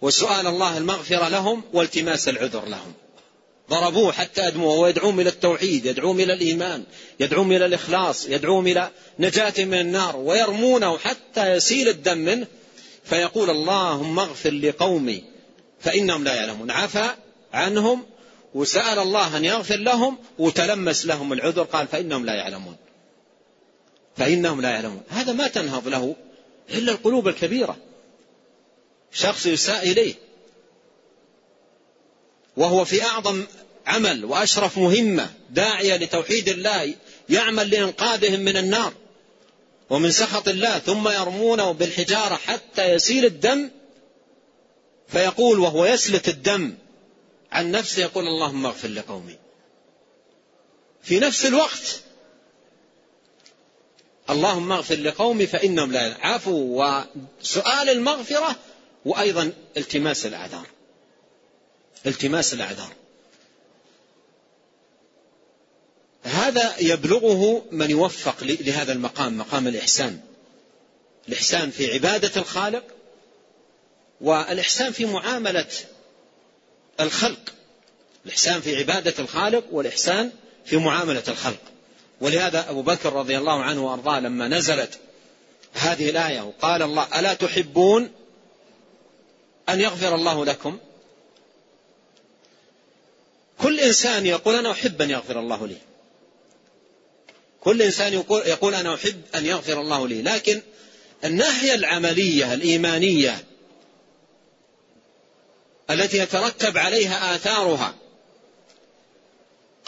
[0.02, 2.92] وسؤال الله المغفرة لهم والتماس العذر لهم.
[3.70, 6.84] ضربوه حتى أدموه ويدعوهم إلى التوحيد يدعوهم إلى الإيمان
[7.20, 12.46] يدعوهم إلى الإخلاص يدعوهم إلى نجاة من النار ويرمونه حتى يسيل الدم منه.
[13.04, 15.24] فيقول اللهم اغفر لقومي
[15.80, 16.70] فإنهم لا يعلمون.
[16.70, 17.10] عفى
[17.52, 18.06] عنهم
[18.54, 22.76] وسأل الله أن يغفر لهم وتلمس لهم العذر قال فإنهم لا يعلمون.
[24.20, 25.02] فإنهم لا يعلمون.
[25.08, 26.16] هذا ما تنهض له
[26.70, 27.76] إلا القلوب الكبيرة.
[29.12, 30.14] شخص يساء إليه.
[32.56, 33.44] وهو في أعظم
[33.86, 36.94] عمل وأشرف مهمة داعية لتوحيد الله
[37.28, 38.92] يعمل لإنقاذهم من النار
[39.90, 43.70] ومن سخط الله ثم يرمونه بالحجارة حتى يسيل الدم.
[45.08, 46.74] فيقول وهو يسلت الدم
[47.52, 49.36] عن نفسه يقول اللهم اغفر لقومي.
[51.02, 52.02] في نفس الوقت
[54.30, 56.82] اللهم اغفر لقومي فإنهم لا عفو.
[56.82, 58.56] وسؤال المغفرة
[59.04, 60.66] وأيضا التماس الأعذار.
[62.06, 62.92] التماس الأعذار.
[66.22, 70.20] هذا يبلغه من يوفق لهذا المقام مقام الإحسان.
[71.28, 72.84] الإحسان في عبادة الخالق
[74.20, 75.68] والإحسان في معاملة
[77.00, 77.54] الخلق.
[78.26, 80.30] الإحسان في عبادة الخالق والإحسان
[80.64, 81.69] في معاملة الخلق.
[82.20, 84.98] ولهذا أبو بكر رضي الله عنه وأرضاه لما نزلت
[85.72, 88.10] هذه الآية وقال الله ألا تحبون
[89.68, 90.78] أن يغفر الله لكم?
[93.58, 95.76] كل إنسان يقول أنا أحب أن يغفر الله لي.
[97.60, 100.22] كل إنسان يقول, يقول أنا أحب أن يغفر الله لي.
[100.22, 100.62] لكن
[101.24, 103.44] الناحية العملية الإيمانية
[105.90, 107.94] التي يترتب عليها آثارها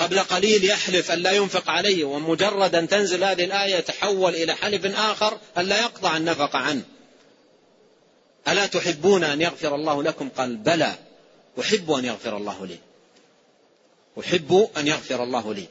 [0.03, 4.87] قبل قليل يحلف أن لا ينفق عليه ومجرد أن تنزل هذه الآية يتحول إلى حلف
[4.87, 6.83] آخر أن لا يقطع النفق عنه.
[8.49, 10.95] ألا تحبون أن يغفر الله لكم؟ قال بلى
[11.61, 12.79] أحب أن يغفر الله لي.
[14.21, 15.69] أحب أن يغفر الله لي.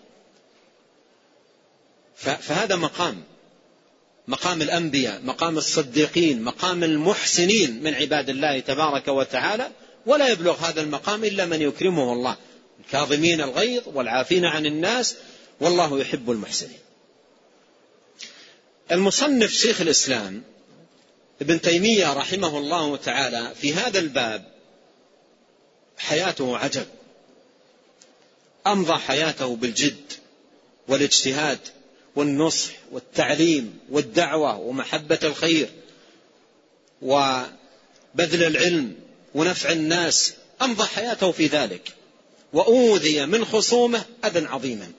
[2.16, 3.24] فهذا مقام.
[4.28, 9.72] مقام الأنبياء مقام الصديقين مقام المحسنين من عباد الله تبارك وتعالى
[10.06, 12.38] ولا يبلغ هذا المقام إلا من يكرمه الله.
[12.86, 15.16] الكاظمين الغيظ والعافين عن الناس
[15.60, 16.80] والله يحب المحسنين.
[18.92, 20.44] المصنف شيخ الإسلام
[21.42, 24.52] ابن تيمية رحمه الله تعالى في هذا الباب
[25.98, 26.86] حياته عجب.
[28.68, 30.14] أمضى حياته بالجد
[30.88, 31.60] والاجتهاد
[32.16, 35.70] والنصح والتعليم والدعوة ومحبة الخير
[37.02, 38.96] وبذل العلم
[39.36, 40.34] ونفع الناس.
[40.62, 41.94] أمضى حياته في ذلك.
[42.54, 44.92] وأوذي من خصومه أذى عظيما.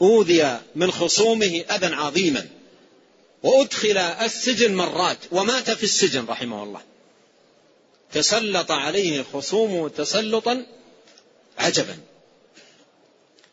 [0.00, 2.48] أوذي من خصومه أذى عظيما.
[3.42, 6.80] وأدخل السجن مرات ومات في السجن رحمه الله.
[8.12, 10.66] تسلط عليه خصومه تسلطا
[11.58, 11.98] عجبا.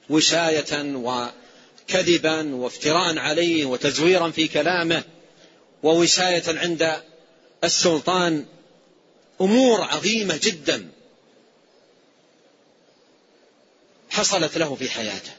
[0.10, 5.04] وشاية وكذبا وافتراء عليه وتزويرا في كلامه.
[5.84, 7.02] ووشاية عند
[7.64, 8.46] السلطان
[9.42, 10.90] أمور عظيمة جدا.
[14.20, 15.32] حصلت له في حياته.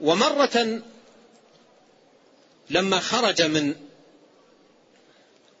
[0.00, 0.82] ومرة
[2.70, 3.74] لما خرج من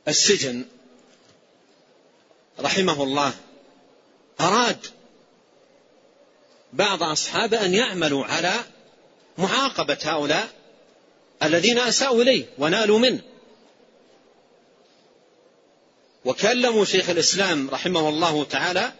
[0.08, 0.64] السجن
[2.60, 3.34] رحمه الله
[4.40, 4.86] أراد
[6.72, 8.54] بعض أصحابه أن يعملوا على
[9.38, 10.48] معاقبة هؤلاء
[11.42, 13.22] الذين أساءوا إليه ونالوا منه.
[16.24, 18.92] وكلموا شيخ الإسلام رحمه الله تعالى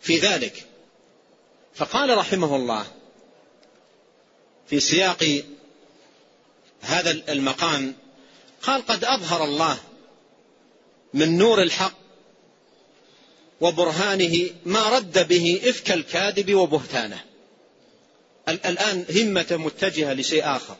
[0.00, 0.66] في ذلك.
[1.76, 2.86] فقال رحمه الله
[4.66, 5.44] في سياق
[6.80, 7.94] هذا المقام
[8.62, 9.78] قال قد أظهر الله
[11.14, 11.92] من نور الحق
[13.60, 17.24] وبرهانه ما رد به إفك الكاذب وبهتانه.
[18.48, 20.76] الآن همة متجهة لشيء آخر.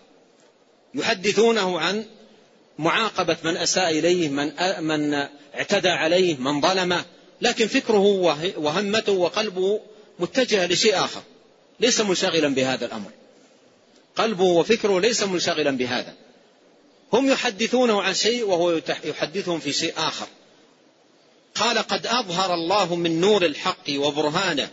[0.95, 2.05] يحدثونه عن
[2.79, 4.53] معاقبة من أساء إليه من,
[4.85, 5.15] من
[5.55, 7.05] اعتدى عليه من ظلمه
[7.41, 7.99] لكن فكره
[8.57, 9.81] وهمته وقلبه
[10.19, 11.23] متجهة لشيء آخر
[11.81, 13.11] ليس منشغلا بهذا الأمر.
[14.17, 16.15] قلبه وفكره ليس منشغلا بهذا.
[17.13, 20.27] هم يحدثونه عن شيء وهو يحدثهم في شيء آخر.
[21.55, 24.71] قال قد أظهر الله من نور الحق وبرهانه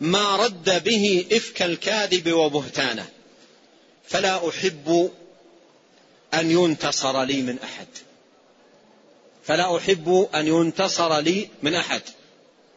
[0.00, 3.08] ما رد به إفك الكاذب وبهتانه.
[4.06, 5.10] فلا أحب
[6.34, 7.86] أن ينتصر لي من أحد.
[9.44, 12.02] فلا أحب أن ينتصر لي من أحد.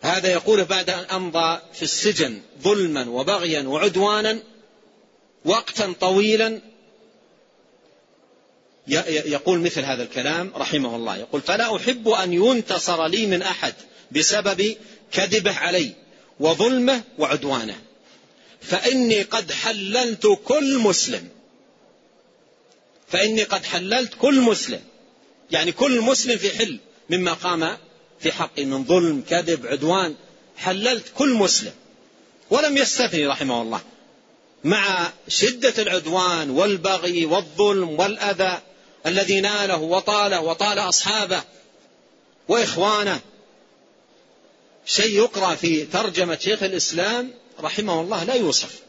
[0.03, 4.39] هذا يقول بعد أن أمضى في السجن ظلما وبغيا وعدوانا
[5.45, 6.61] وقتا طويلا
[8.87, 11.17] يقول مثل هذا الكلام رحمه الله.
[11.17, 13.73] يقول فلا أحب أن ينتصر لي من أحد
[14.11, 14.75] بسبب
[15.11, 15.91] كذبه علي
[16.39, 17.81] وظلمه وعدوانه
[18.61, 21.29] فإني قد حللت كل مسلم
[23.07, 24.81] فإني قد حللت كل مسلم
[25.51, 26.79] يعني كل مسلم في حل
[27.09, 27.77] مما قام
[28.23, 30.15] في حقه من ظلم كذب عدوان
[30.57, 31.73] حللت كل مسلم.
[32.49, 33.81] ولم يستثني رحمه الله.
[34.63, 38.61] مع شدة العدوان والبغي والظلم والأذى
[39.05, 41.43] الذي ناله وطاله وطال أصحابه
[42.47, 43.19] وإخوانه.
[44.85, 48.79] شيء يقرأ في ترجمة شيخ الإسلام رحمه الله لا يوصف.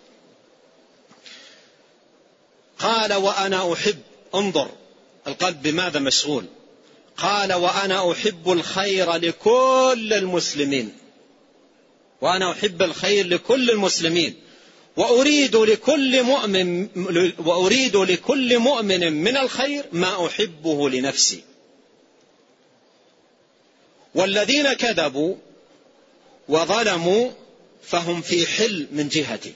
[2.78, 3.98] قال وأنا أحب
[4.34, 4.70] انظر
[5.26, 6.46] القلب بماذا مشغول
[7.16, 10.92] قال وأنا أحب الخير لكل المسلمين.
[12.20, 14.34] وأنا أحب الخير لكل المسلمين.
[14.96, 16.88] وأريد لكل مؤمن
[17.38, 21.42] وأريد لكل مؤمن من الخير ما أحبه لنفسي.
[24.14, 25.36] والذين كذبوا
[26.48, 27.30] وظلموا
[27.82, 29.52] فهم في حل من جهتي.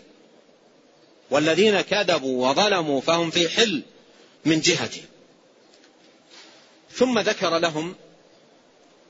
[1.31, 3.83] والذين كذبوا وظلموا فهم في حل
[4.45, 5.03] من جهتي.
[6.93, 7.95] ثم ذكر لهم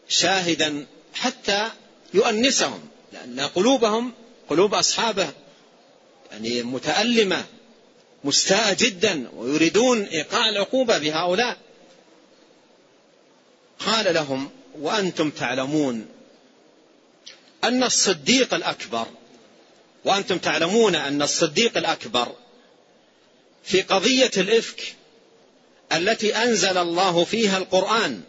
[0.09, 1.71] شاهدا حتى
[2.15, 4.13] يؤنسهم لأن قلوبهم
[4.49, 5.29] قلوب أصحابه
[6.33, 7.45] يعني متألمة
[8.25, 11.57] مستاءة جدا ويريدون إيقاع العقوبة بهؤلاء.
[13.79, 14.51] قال لهم
[14.81, 16.07] وأنتم تعلمون
[17.65, 19.07] أن الصديق الأكبر
[20.05, 22.35] وأنتم تعلمون أن الصديق الأكبر
[23.65, 24.95] في قضية الإفك
[25.93, 28.21] التي أنزل الله فيها القرآن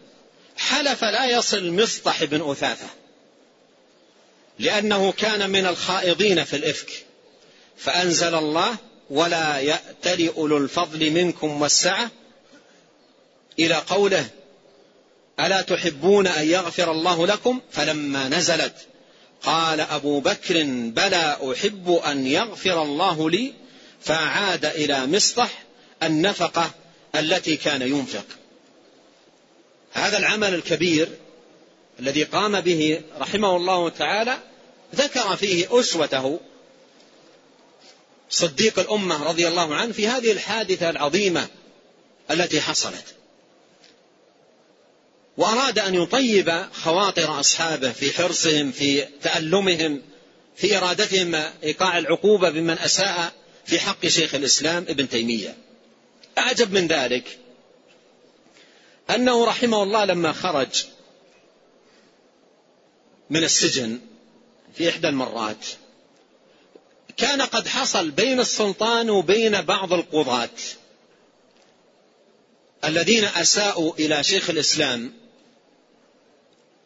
[0.57, 2.87] حلف لا يصل مصطح بن أثاثة
[4.59, 7.05] لأنه كان من الخائضين في الإفك.
[7.77, 8.75] فأنزل الله
[9.09, 12.11] ولا يأتل أولو الفضل منكم والسعة
[13.59, 14.27] إلى قوله
[15.39, 18.75] ألا تحبون أن يغفر الله لكم؟ فلما نزلت
[19.43, 23.53] قال أبو بكر بلى أحب أن يغفر الله لي.
[24.01, 25.63] فعاد إلى مصطح
[26.03, 26.71] النفقة
[27.15, 28.25] التي كان ينفق.
[29.93, 31.09] هذا العمل الكبير
[31.99, 34.37] الذي قام به رحمه الله تعالى
[34.95, 36.39] ذكر فيه أسوته
[38.29, 41.47] صديق الأمة رضي الله عنه في هذه الحادثة العظيمة
[42.31, 43.05] التي حصلت.
[45.37, 50.01] وأراد أن يطيب خواطر أصحابه في حرصهم في تألمهم
[50.55, 53.33] في إرادتهم إيقاع العقوبة بمن أساء
[53.65, 55.57] في حق شيخ الإسلام ابن تيمية.
[56.39, 57.39] أعجب من ذلك
[59.09, 60.85] أنه رحمه الله لما خرج
[63.29, 63.99] من السجن
[64.75, 65.65] في إحدى المرات
[67.17, 70.49] كان قد حصل بين السلطان وبين بعض القضاة
[72.83, 75.13] الذين أساءوا إلى شيخ الإسلام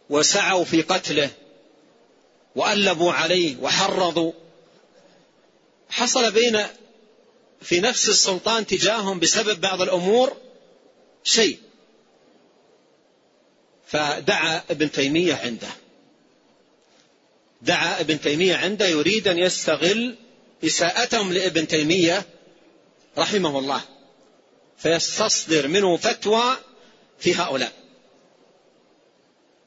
[0.10, 1.30] وسعوا في قتله
[2.56, 4.32] وألبوا عليه وحرضوا.
[5.90, 6.60] حصل بين
[7.64, 10.38] في نفس السلطان تجاههم بسبب بعض الأمور
[11.24, 11.60] شيء.
[13.88, 15.70] فدعا ابن تيمية عنده.
[17.62, 20.16] دعا ابن تيمية عنده يريد أن يستغل
[20.64, 22.26] إساءتهم لابن تيمية
[23.18, 23.82] رحمه الله
[24.78, 26.58] فيستصدر منه فتوى
[27.20, 27.72] في هؤلاء.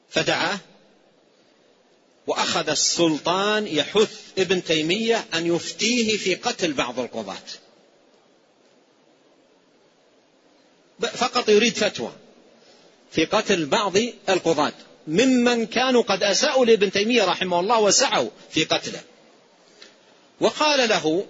[0.09, 0.59] فدعاه
[2.27, 7.37] وأخذ السلطان يحث ابن تيمية أن يفتيه في قتل بعض القضاة.
[10.99, 12.11] فقط يريد فتوى
[13.11, 13.93] في قتل بعض
[14.29, 14.73] القضاة
[15.07, 19.01] ممن كانوا قد أساءوا لابن تيمية رحمه الله وسعوا في قتله.
[20.41, 21.25] وقال له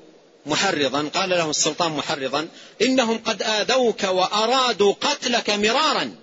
[0.45, 2.47] محرضا قال له السلطان محرضا
[2.82, 6.15] إنهم قد آذوك وأرادوا قتلك مرارا.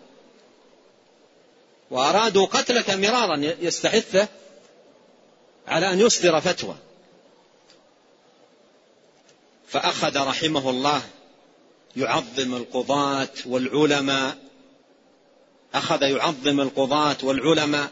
[1.91, 4.29] وأرادوا قتلك مرارا يستحثه
[5.67, 6.77] على أن يصدر فتوى.
[9.69, 11.03] فأخذ رحمه الله
[11.97, 14.37] يعظم القضاة والعلماء.
[15.75, 17.91] أخذ يعظم القضاة والعلماء.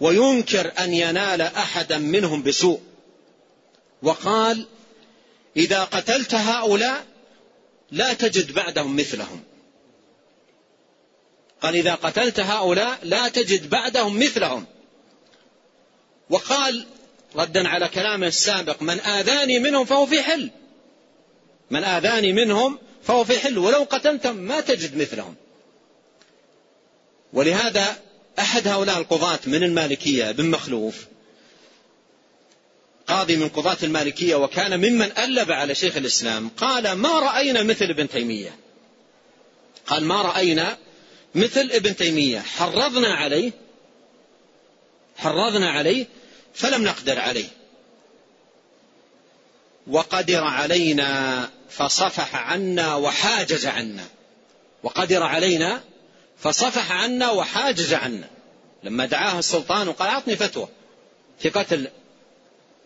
[0.00, 2.80] وينكر أن ينال أحدا منهم بسوء.
[4.02, 4.66] وقال
[5.56, 7.06] إذا قتلت هؤلاء
[7.90, 9.42] لا تجد بعدهم مثلهم.
[11.62, 14.66] قال إذا قتلت هؤلاء لا تجد بعدهم مثلهم.
[16.30, 16.86] وقال
[17.36, 20.50] ردا على كلامه السابق من آذاني منهم فهو في حل.
[21.70, 23.58] من آذاني منهم فهو في حل.
[23.58, 25.34] ولو قتلتم ما تجد مثلهم.
[27.32, 27.96] ولهذا
[28.38, 31.06] أحد هؤلاء القضاة من المالكية بن مخلوف
[33.06, 38.08] قاضي من قضاة المالكية وكان ممن ألب على شيخ الإسلام قال ما رأينا مثل ابن
[38.08, 38.56] تيمية.
[39.86, 40.78] قال ما رأينا
[41.34, 42.40] مثل ابن تيمية.
[42.40, 43.52] حرضنا عليه
[45.16, 46.06] حرضنا عليه
[46.54, 47.48] فلم نقدر عليه.
[49.86, 54.04] وقدر علينا فصفح عنا وحاجز عنا.
[54.82, 55.80] وقدر علينا
[56.38, 58.28] فصفح عنا وحاجز عنا.
[58.82, 60.68] لما دعاه السلطان وقال أعطني فتوى.
[61.38, 61.88] في قتل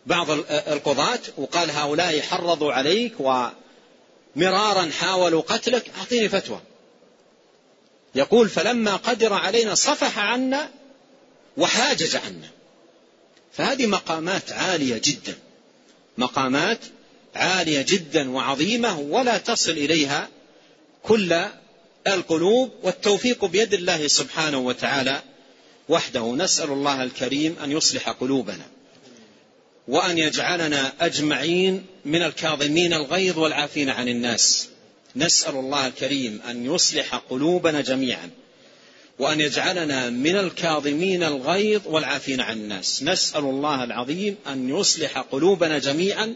[0.07, 6.61] بعض القضاة وقال هؤلاء حرضوا عليك ومرارا حاولوا قتلك أعطيني فتوى.
[8.15, 10.71] يقول فلما قدر علينا صفح عنا
[11.57, 12.49] وحاجز عنا.
[13.53, 15.39] فهذه مقامات عالية جدا.
[16.19, 16.79] مقامات
[17.35, 20.29] عالية جدا وعظيمة ولا تصل إليها
[21.03, 21.45] كل
[22.07, 25.23] القلوب والتوفيق بيد الله سبحانه وتعالى
[25.89, 26.35] وحده.
[26.35, 28.67] نسأل الله الكريم أن يصلح قلوبنا
[29.89, 34.69] وأن يجعلنا أجمعين من الكاظمين الغيظ والعافين عن الناس.
[35.17, 38.31] نسأل الله الكريم أن يصلح قلوبنا جميعا.
[39.19, 43.03] وأن يجعلنا من الكاظمين الغيظ والعافين عن الناس.
[43.03, 46.35] نسأل الله العظيم أن يصلح قلوبنا جميعا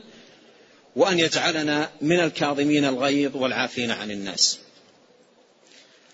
[0.96, 4.58] وأن يجعلنا من الكاظمين الغيظ والعافين عن الناس.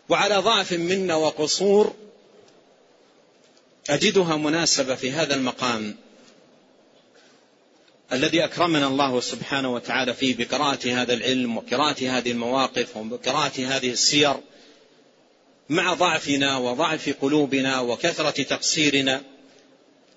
[0.09, 1.95] وعلى ضعف منا وقصور
[3.91, 5.97] أجدها مناسبة في هذا المقام
[8.13, 14.35] الذي أكرمنا الله سبحانه وتعالى فيه بقراءة هذا العلم وقراءة هذه المواقف وقراءة هذه السير.
[15.69, 19.23] مع ضعفنا وضعف قلوبنا وكثرة تقصيرنا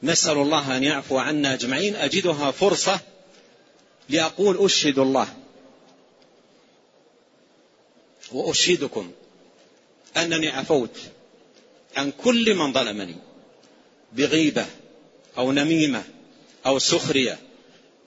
[0.04, 1.96] نسأل الله أن يعفو عنا أجمعين.
[1.96, 3.00] أجدها فرصة
[4.10, 5.28] لأقول أشهد الله
[8.32, 9.12] وأشهدكم
[10.18, 10.98] أنني عفوت
[11.98, 13.16] عن كل من ظلمني
[14.14, 14.66] بغيبة
[15.38, 16.04] أو نميمة
[16.66, 17.40] أو سخرية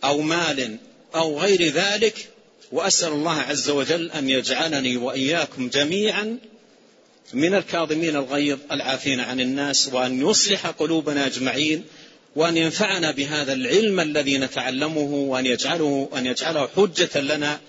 [0.05, 0.79] أو مال
[1.15, 2.29] أو غير ذلك
[2.73, 6.39] وأسأل الله عز وجل أن يجعلني وإياكم جميعا
[7.35, 11.85] من الكاظمين الغيظ العافين عن الناس وأن يصلح قلوبنا أجمعين
[12.37, 17.61] وأن ينفعنا بهذا العلم الذي نتعلمه وأن يجعله أن يجعله حجة لنا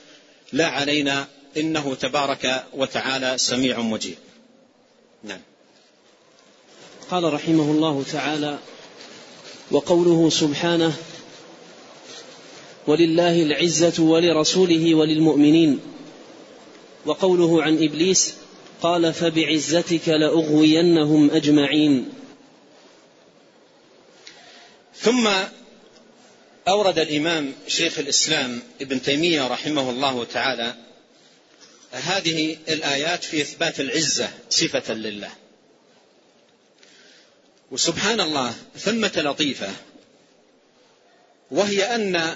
[0.54, 4.16] لا علينا إنه تبارك وتعالى سميع مجيب.
[5.24, 5.40] نعم.
[7.12, 8.60] قال رحمه الله تعالى
[9.72, 10.94] وقوله سبحانه
[12.88, 15.80] ولله العزة ولرسوله وللمؤمنين
[17.06, 18.34] وقوله عن إبليس
[18.82, 22.10] قال فبعزتك لأغوينهم أجمعين.
[24.96, 25.30] ثم
[26.68, 30.76] أورد الإمام شيخ الإسلام ابن تيمية رحمه الله تعالى
[31.92, 35.32] هذه الآيات في إثبات العزة صفة لله.
[37.72, 39.70] وسبحان الله ثمة لطيفة
[41.52, 42.36] وهي أن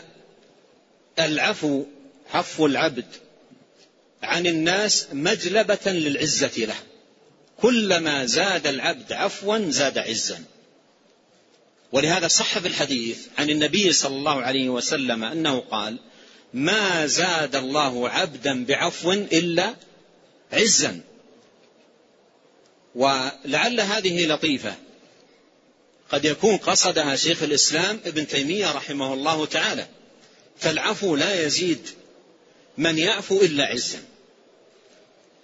[1.20, 1.84] العفو
[2.34, 3.06] عفو العبد
[4.24, 6.76] عن الناس مجلبة للعزة له.
[7.58, 10.44] كلما زاد العبد عفوا زاد عزا.
[11.92, 16.00] ولهذا صح في الحديث عن النبي صلى الله عليه وسلم أنه قال
[16.54, 19.76] ما زاد الله عبدا بعفو إلا
[20.54, 21.02] عزا.
[22.96, 24.76] ولعل هذه لطيفة.
[26.10, 29.88] قد يكون قصدها شيخ الإسلام ابن تيمية رحمه الله تعالى
[30.58, 31.90] فالعفو لا يزيد
[32.78, 34.04] من يعفو إلا عزا.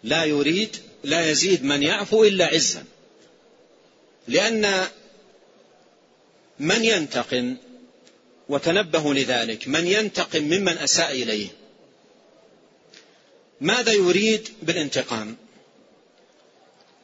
[0.04, 2.84] لا يريد لا يزيد من يعفو إلا عزا.
[4.28, 4.88] لأن
[6.60, 7.58] من ينتقم
[8.50, 11.48] وتنبهوا لذلك من ينتقم ممن أساء إليه.
[13.62, 15.38] ماذا يريد بالانتقام؟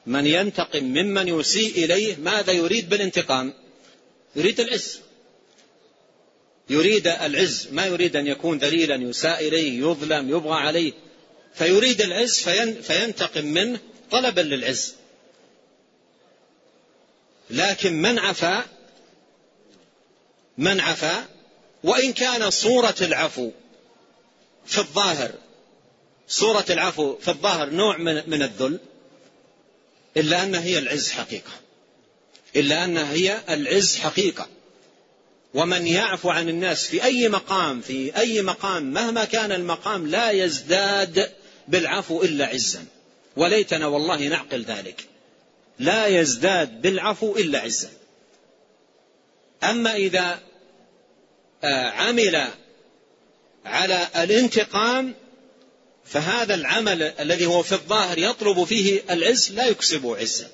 [0.05, 3.53] من ينتقم ممن يسيء إليه ماذا يريد بالانتقام؟
[4.36, 4.99] يريد العز.
[6.70, 10.93] يريد العز ما يريد أن يكون ذليلا يساء إليه يظلم يبغى عليه.
[11.53, 12.39] فيريد العز
[12.82, 13.80] فينتقم منه
[14.11, 14.95] طلبا للعز.
[17.49, 18.65] لكن من عفا؟
[20.57, 21.26] من عفا؟
[21.84, 23.51] وإن كان صورة العفو
[24.65, 25.32] في الظاهر
[26.28, 28.80] صورة العفو في الظاهر نوع من, من الذل
[30.18, 31.51] إلا أنها هي العز حقيقة.
[32.55, 34.47] إلا أنها هي العز حقيقة.
[35.57, 41.31] ومن يعفو عن الناس في أي مقام في أي مقام مهما كان المقام لا يزداد
[41.67, 42.85] بالعفو إلا عزا.
[43.35, 45.05] وليتنا والله نعقل ذلك.
[45.79, 47.89] لا يزداد بالعفو إلا عزا.
[49.63, 50.39] أما إذا
[51.63, 52.47] آه، عمل
[53.65, 55.13] على الانتقام
[56.05, 60.47] فهذا العمل الذي هو في الظاهر يطلب فيه العز لا يكسب عزا.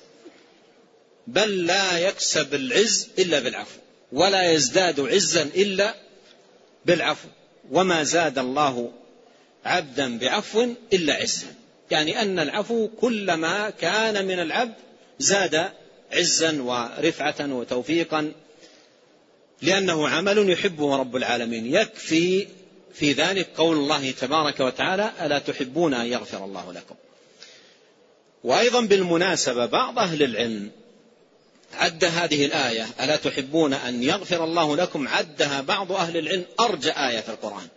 [1.26, 3.83] بل لا يكسب العز إلا بالعفو.
[4.14, 5.94] ولا يزداد عزا إلا
[6.84, 7.28] بالعفو.
[7.70, 8.92] وما زاد الله
[9.64, 11.46] عبدا بعفو إلا عزا.
[11.90, 14.74] يعني أن العفو كلما كان من العبد
[15.18, 15.70] زاد
[16.12, 18.32] عزا ورفعة وتوفيقا.
[19.62, 21.74] لأنه عمل يحبه رب العالمين.
[21.74, 22.46] يكفي
[22.94, 26.94] في ذلك قول الله تبارك وتعالى ألا تحبون أن يغفر الله لكم?
[28.44, 30.70] وأيضا بالمناسبة بعض أهل العلم
[31.74, 37.20] عد هذه الآية ألا تحبون أن يغفر الله لكم؟ عدها بعض أهل العلم أرجى آية
[37.20, 37.68] في القرآن.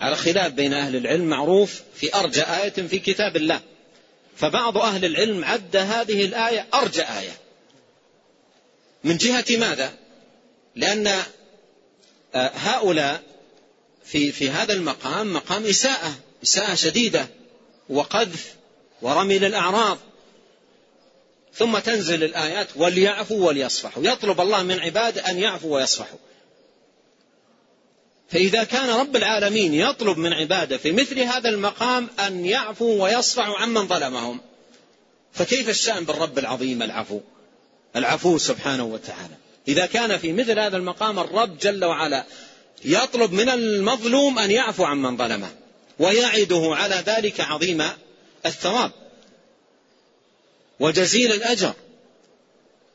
[0.00, 3.60] على خلاف بين أهل العلم معروف في أرجى آية في كتاب الله.
[4.36, 7.32] فبعض أهل العلم عد هذه الآية أرجى آية.
[9.04, 9.92] من جهة ماذا؟
[10.76, 11.06] لأن
[12.34, 13.22] آه، هؤلاء
[14.04, 16.12] في في هذا المقام مقام إساءة
[16.42, 17.28] إساءة شديدة
[17.88, 18.54] وقذف
[19.02, 19.98] ورمي للأعراض.
[21.54, 24.02] ثم تنزل الآيات وليعفوا وليصفحوا.
[24.06, 26.18] يطلب الله من عباده أن يعفوا ويصفحوا.
[28.28, 33.88] فإذا كان رب العالمين يطلب من عباده في مثل هذا المقام أن يعفوا ويصفحوا عمن
[33.88, 34.40] ظلمهم.
[35.32, 37.20] فكيف الشأن بالرب العظيم العفو؟
[37.96, 39.34] العفو سبحانه وتعالى.
[39.68, 42.24] إذا كان في مثل هذا المقام الرب جل وعلا
[42.84, 45.48] يطلب من المظلوم أن يعفو عمن ظلمه
[45.98, 47.82] ويعده على ذلك عظيم
[48.46, 48.92] الثواب.
[50.80, 51.74] وجزيل الأجر.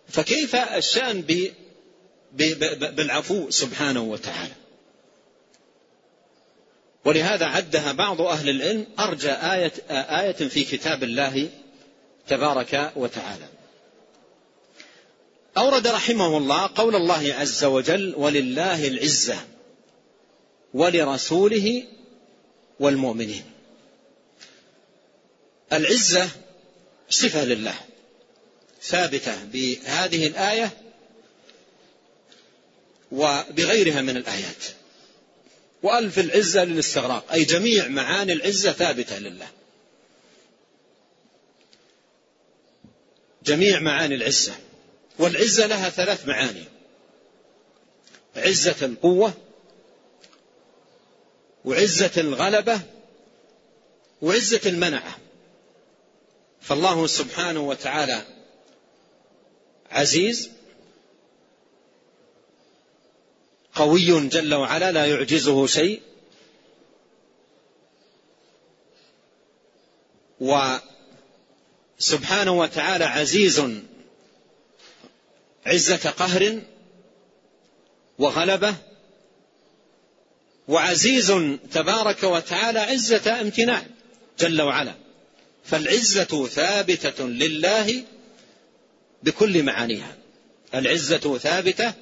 [0.08, 1.22] فكيف الشأن
[2.92, 4.54] بالعفو سبحانه وتعالى؟
[7.06, 11.50] ولهذا عدها بعض أهل العلم أرجى آية, آية في كتاب الله
[12.28, 13.46] تبارك وتعالى.
[15.58, 19.38] أورد رحمه الله قول الله عز وجل ولله العزة
[20.74, 21.84] ولرسوله
[22.80, 23.44] والمؤمنين.
[25.74, 26.30] العزة
[27.10, 27.76] صفة لله.
[28.82, 30.70] ثابتة بهذه الآية
[33.12, 34.64] وبغيرها من الآيات.
[35.84, 37.32] وألف العزة للاستغراق.
[37.32, 39.48] أي جميع معاني العزة ثابتة لله.
[43.44, 44.56] جميع معاني العزة.
[45.20, 46.64] والعزة لها ثلاث معاني.
[48.36, 49.34] عزة القوة
[51.66, 52.82] وعزة الغلبة
[54.22, 55.25] وعزة المنعة.
[56.66, 58.22] فالله سبحانه وتعالى
[59.92, 60.52] عزيز
[63.74, 66.02] قوي جل وعلا لا يعجزه شيء.
[72.00, 73.62] وسبحانه وتعالى عزيز
[75.66, 76.62] عزة قهر
[78.20, 78.76] وغلبة.
[80.68, 81.34] وعزيز
[81.72, 83.86] تبارك وتعالى عزة امتناع
[84.40, 85.05] جل وعلا.
[85.66, 88.04] فالعزة ثابتة لله
[89.24, 90.16] بكل معانيها.
[90.76, 91.94] العزة ثابتة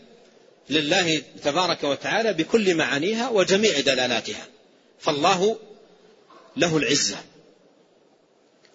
[0.69, 4.47] لله تبارك وتعالى بكل معانيها وجميع دلالاتها.
[4.99, 5.59] فالله
[6.57, 7.17] له العزة.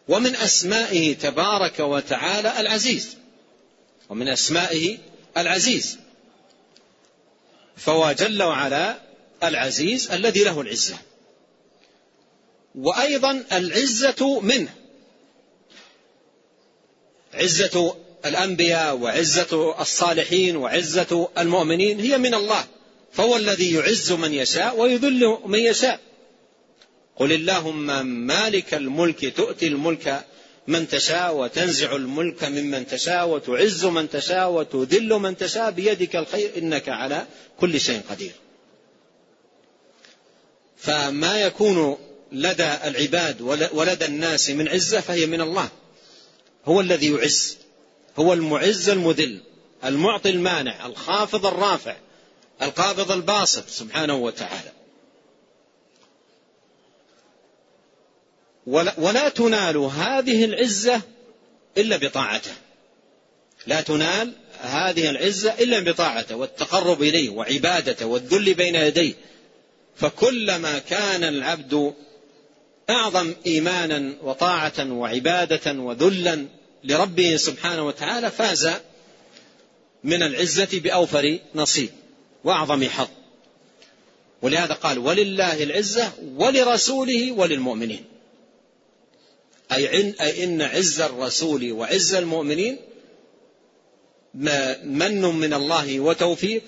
[0.09, 3.17] ومن أسمائه تبارك وتعالى العزيز.
[4.09, 4.99] ومن أسمائه
[5.37, 5.99] العزيز.
[7.77, 9.01] فهو جل وعلا
[9.43, 10.97] العزيز الذي له العزة.
[12.75, 14.78] وأيضا العزة منه.
[17.39, 22.65] عزة الأنبياء وعزة الصالحين وعزة المؤمنين هي من الله
[23.13, 26.01] فهو الذي يعز من يشاء ويذل من يشاء
[27.17, 30.25] قل اللهم مالك الملك تؤتي الملك
[30.67, 36.89] من تشاء وتنزع الملك ممن تشاء وتعز من تشاء وتذل من تشاء بيدك الخير إنك
[36.89, 37.27] على
[37.61, 38.33] كل شيء قدير.
[40.77, 41.99] فما يكون
[42.33, 43.41] لدى العباد
[43.73, 45.69] ولدى الناس من عزة فهي من الله.
[46.65, 47.59] هو الذي يعز
[48.19, 49.41] هو المعز المذل
[49.85, 51.97] المعطي المانع الخافض الرافع
[52.63, 54.73] القابض الباسط سبحانه وتعالى.
[58.67, 61.01] ولا, تنال هذه العزة
[61.79, 62.51] إلا بطاعته.
[63.67, 69.15] لا تنال هذه العزة إلا بطاعته والتقرب إليه وعبادته والذل بين يديه.
[69.97, 71.95] فكلما كان العبد
[72.91, 76.47] أعظم إيمانا وطاعة وعبادة وذلا
[76.85, 78.71] لربه سبحانه وتعالى فاز
[80.05, 81.91] من العزة بأوفر نصيب
[82.45, 83.09] وأعظم حظ.
[84.43, 88.05] ولهذا قال ولله العزة ولرسوله وللمؤمنين.
[89.73, 92.77] أي إن عز الرسول وعز المؤمنين
[94.35, 96.63] من من الله وتوفيق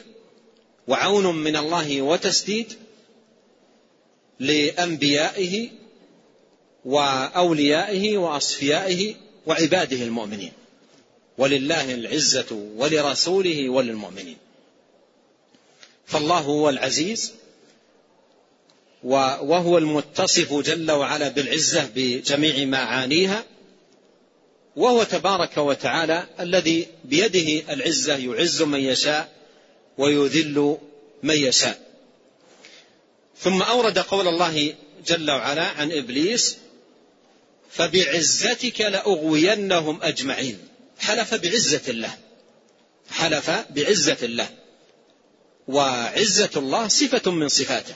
[0.89, 2.73] وعون من الله وتسديد
[4.41, 5.71] لأنبيائه
[6.85, 9.15] وأوليائه وأصفيائه
[9.47, 10.53] وعباده المؤمنين.
[11.39, 14.37] ولله العزة ولرسوله وللمؤمنين.
[16.07, 17.33] فالله هو العزيز
[19.03, 23.45] وهو المتصف جل وعلا بالعزة بجميع معانيها
[24.77, 29.33] وهو تبارك وتعالى الذي بيده العزة يعز من يشاء
[29.99, 30.79] ويذل
[31.23, 31.81] من يشاء.
[33.39, 34.75] ثم أورد قول الله
[35.07, 36.57] جل وعلا عن إبليس
[37.73, 40.59] فبعزتك لأغوينهم أجمعين.
[40.99, 42.19] حلف بعزة الله.
[43.11, 44.49] حلف بعزة الله.
[45.69, 47.95] وعزة الله صفة من صفاته.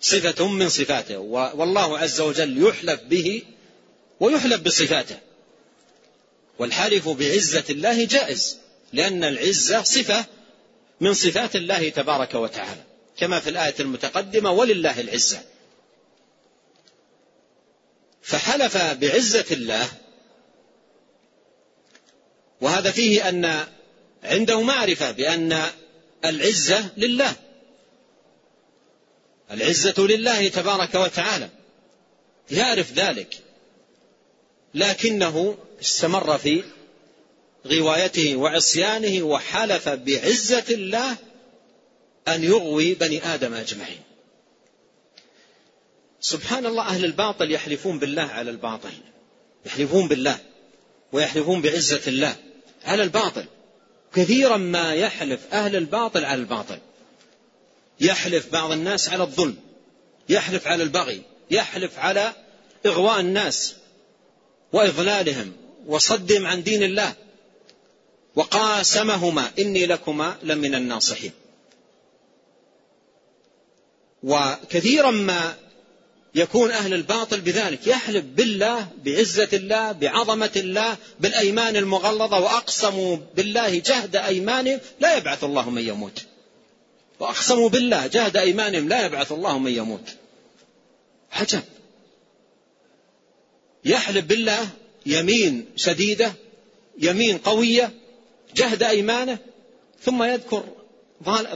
[0.00, 1.18] صفة من صفاته.
[1.18, 3.42] والله عز وجل يحلف به
[4.20, 5.16] ويحلف بصفاته.
[6.58, 8.58] والحلف بعزة الله جائز
[8.92, 10.24] لأن العزة صفة
[11.00, 12.82] من صفات الله تبارك وتعالى
[13.18, 15.42] كما في الآية المتقدمة ولله العزة.
[18.22, 19.88] فحلف بعزة الله.
[22.60, 23.66] وهذا فيه أن
[24.22, 25.62] عنده معرفة بأن
[26.24, 27.32] العزة لله.
[29.50, 31.48] العزة لله تبارك وتعالى.
[32.50, 33.38] يعرف ذلك.
[34.74, 36.62] لكنه استمر في
[37.66, 41.16] غوايته وعصيانه وحلف بعزة الله
[42.28, 44.11] أن يغوي بني آدم أجمعين.
[46.22, 48.92] سبحان الله أهل الباطل يحلفون بالله على الباطل.
[49.66, 50.38] يحلفون بالله
[51.12, 52.36] ويحلفون بعزة الله
[52.84, 53.44] على الباطل.
[54.14, 56.78] كثيرا ما يحلف أهل الباطل على الباطل.
[58.00, 59.56] يحلف بعض الناس على الظلم
[60.28, 62.32] يحلف على البغي يحلف على
[62.86, 63.74] إغواء الناس
[64.72, 65.52] وإضلالهم
[65.86, 67.14] وصدهم عن دين الله.
[68.36, 71.32] وقاسمهما إني لكما لمن الناصحين.
[74.22, 75.61] وكثيرا ما
[76.34, 77.86] يكون أهل الباطل بذلك.
[77.86, 85.70] يحلف بالله بعزة الله بعظمة الله بالأيمان المغلظة وأقسموا بالله جهد أيمانهم لا يبعث الله
[85.70, 86.22] من يموت.
[87.20, 90.08] وأقسموا بالله جهد أيمانهم لا يبعث الله من يموت.
[91.32, 91.62] عجب.
[93.84, 94.68] يحلف بالله
[95.06, 96.32] يمين شديدة
[96.98, 97.90] يمين قوية
[98.56, 99.38] جهد أيمانه
[100.02, 100.64] ثم يذكر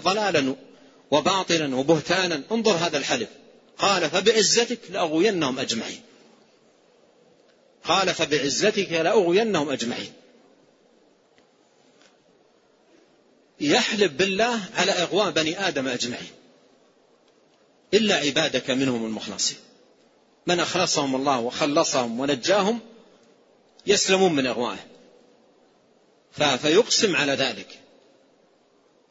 [0.04, 0.54] ضلالا
[1.10, 2.42] وباطلا وبهتانا.
[2.52, 3.28] انظر هذا الحلف.
[3.78, 6.00] قال فبعزتك لأغوينهم أجمعين.
[7.84, 10.12] قال فبعزتك لأغوينهم أجمعين.
[13.60, 16.32] يحلف بالله على إغواء بني آدم أجمعين.
[17.94, 19.58] إلا عبادك منهم المخلصين.
[20.46, 22.80] من أخلصهم الله وخلصهم ونجاهم
[23.86, 24.86] يسلمون من إغوائه.
[26.58, 27.85] فيقسم على ذلك.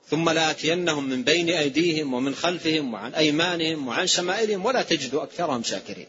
[0.10, 6.08] ثم لآتينهم من بين أيديهم ومن خلفهم وعن أيمانهم وعن شمائلهم ولا تجد أكثرهم شاكرين.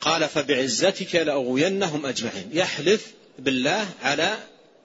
[0.00, 2.50] قال فبعزتك لأغوينهم أجمعين.
[2.52, 4.38] يحلف بالله على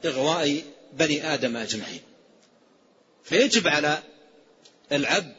[0.05, 0.63] إغواء
[0.93, 2.01] بني آدم أجمعين.
[3.23, 3.99] فيجب على
[4.91, 5.35] العبد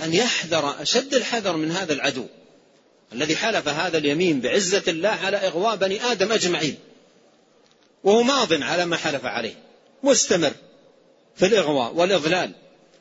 [0.00, 2.26] أن يحذر أشد الحذر من هذا العدو
[3.12, 6.78] الذي حلف هذا اليمين بعزة الله على إغواء بني آدم أجمعين.
[8.04, 9.54] وهو ماض على ما حلف عليه
[10.02, 10.52] مستمر
[11.36, 12.52] في الإغواء والإضلال.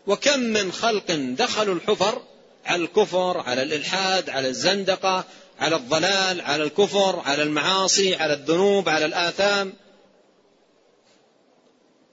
[0.07, 2.21] وكم من خلق دخلوا الحفر
[2.65, 5.25] على الكفر على الإلحاد على الزندقة
[5.59, 9.73] على الضلال على الكفر على المعاصي على الذنوب على الآثام.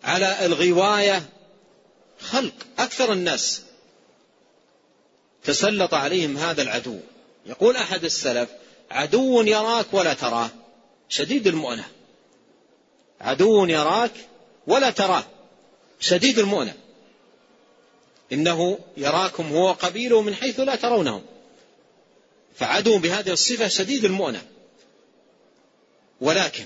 [0.04, 1.22] على الغواية
[2.20, 3.62] خلق أكثر الناس.
[5.44, 6.98] تسلط عليهم هذا العدو.
[7.46, 8.48] يقول أحد السلف
[8.90, 10.50] عدو يراك ولا تراه.
[11.08, 11.95] شديد المؤنة.
[13.20, 14.12] عدو يراك
[14.66, 15.24] ولا تراه.
[16.00, 16.74] شديد المؤنة.
[18.32, 21.22] إنه يراكم هو قبيله من حيث لا ترونهم.
[22.56, 24.42] فعدو بهذه الصفة شديد المؤنة.
[26.20, 26.64] ولكن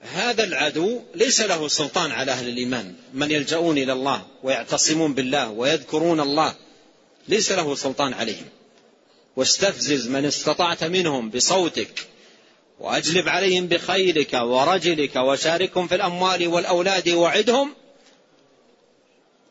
[0.00, 2.94] هذا العدو ليس له سلطان على أهل الإيمان.
[3.14, 6.54] من يلجؤون إلى الله ويعتصمون بالله ويذكرون الله
[7.28, 8.48] ليس له سلطان عليهم.
[9.36, 12.06] واستفزز من استطعت منهم بصوتك.
[12.80, 17.74] وأجلب عليهم بخيلك ورجلك وشاركهم في الأموال والأولاد وعدهم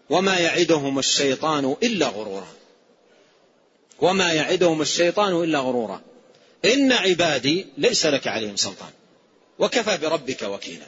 [0.10, 2.48] وما يعدهم الشيطان إلا غرورا.
[4.02, 6.02] وما يعدهم الشيطان إلا غرورا.
[6.66, 8.90] إن عبادي ليس لك عليهم سلطان.
[9.60, 10.88] وكفى بربك وكيلا.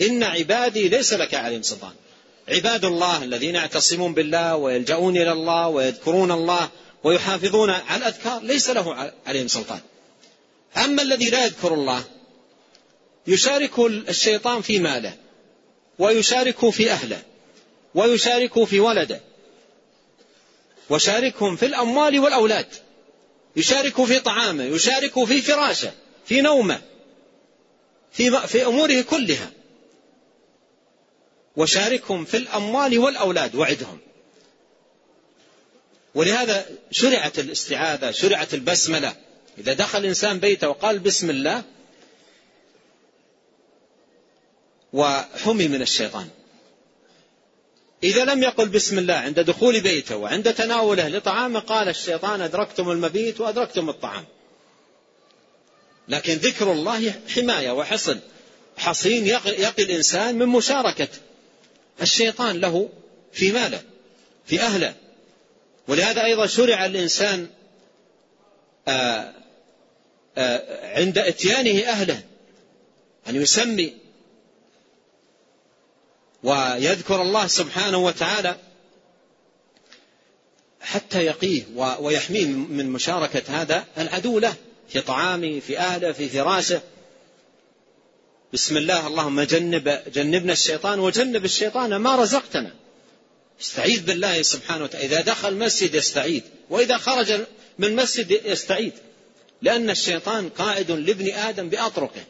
[0.00, 1.92] إن عبادي ليس لك عليهم سلطان.
[2.48, 6.68] عباد الله الذين يعتصمون بالله ويلجؤون إلى الله ويذكرون الله
[7.04, 9.80] ويحافظون على الأذكار ليس له عليهم سلطان.
[10.76, 12.04] أما الذي لا يذكر الله
[13.26, 15.16] يشارك الشيطان في ماله
[15.98, 17.22] ويشارك في أهله
[17.94, 19.20] ويشارك في ولده
[20.90, 22.66] وشاركهم في الأموال والأولاد
[23.56, 25.92] يشارك في طعامه يشارك في فراشه
[26.26, 26.80] في نومه
[28.12, 29.50] في, في أموره كلها
[31.56, 33.98] وشاركهم في الأموال والأولاد وعدهم.
[36.14, 39.16] ولهذا شرعت الاستعاذة شرعت البسملة
[39.58, 41.62] إذا دخل الإنسان بيته وقال بسم الله
[44.92, 46.28] وحمي من الشيطان.
[48.02, 53.40] إذا لم يقل بسم الله عند دخول بيته وعند تناوله لطعامه قال الشيطان أدركتم المبيت
[53.40, 54.24] وأدركتم الطعام.
[56.08, 58.20] لكن ذكر الله حماية وحصن.
[58.76, 61.08] حصين يقي الإنسان من مشاركة
[62.02, 62.88] الشيطان له
[63.32, 63.82] في ماله
[64.46, 64.94] في أهله.
[65.88, 67.48] ولهذا أيضا شرع الإنسان
[68.88, 69.35] آه
[70.82, 72.22] عند إتيانه أهله
[73.28, 73.94] أن يسمي
[76.42, 78.56] ويذكر الله سبحانه وتعالى
[80.80, 81.62] حتى يقيه
[82.00, 84.54] ويحميه من مشاركة هذا العدو له
[84.88, 86.80] في طعامه في أهله في فراشه.
[88.52, 92.74] بسم الله اللهم جنب جنبنا الشيطان وجنب الشيطان ما رزقتنا.
[93.60, 95.06] استعيذ بالله سبحانه وتعالى.
[95.06, 97.32] إذا دخل المسجد يستعيذ وإذا خرج
[97.78, 98.92] من المسجد يستعيذ.
[99.62, 102.24] لأن الشيطان قائد لابن آدم بأطرقه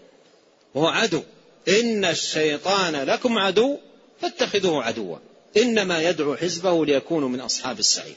[0.74, 1.22] وهو عدو.
[1.68, 3.79] إن الشيطان لكم عدو
[4.20, 5.18] فاتخذوه عدوا.
[5.57, 8.16] إنما يدعو حزبه ليكونوا من أصحاب السعير.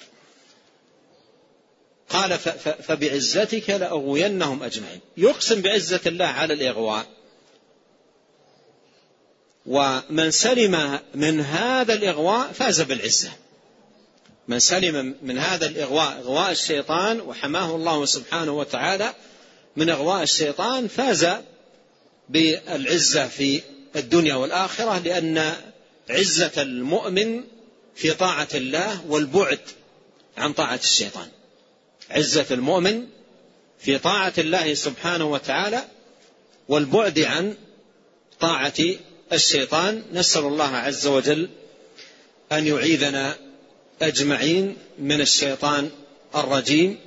[2.10, 2.40] قال
[2.84, 5.00] فبعزتك لأغوينهم أجمعين.
[5.18, 7.06] يقسم بعزة الله على الإغواء.
[9.66, 13.32] ومن سلم من هذا الإغواء فاز بالعزة.
[14.50, 19.14] من سلم من هذا الإغواء إغواء الشيطان وحماه الله سبحانه وتعالى
[19.76, 21.28] من إغواء الشيطان فاز
[22.30, 23.62] بالعزة في
[23.96, 25.54] الدنيا والآخرة لأن
[26.10, 27.44] عزة المؤمن
[27.96, 29.60] في طاعة الله والبعد
[30.38, 31.28] عن طاعة الشيطان.
[32.10, 33.08] عزة المؤمن
[33.80, 35.84] في طاعة الله سبحانه وتعالى
[36.68, 37.56] والبعد عن
[38.40, 38.74] طاعة
[39.34, 40.04] الشيطان.
[40.14, 41.50] نسأل الله عز وجل
[42.52, 43.49] أن يعيذنا
[44.02, 45.90] أجمعين من الشيطان
[46.36, 46.98] الرجيم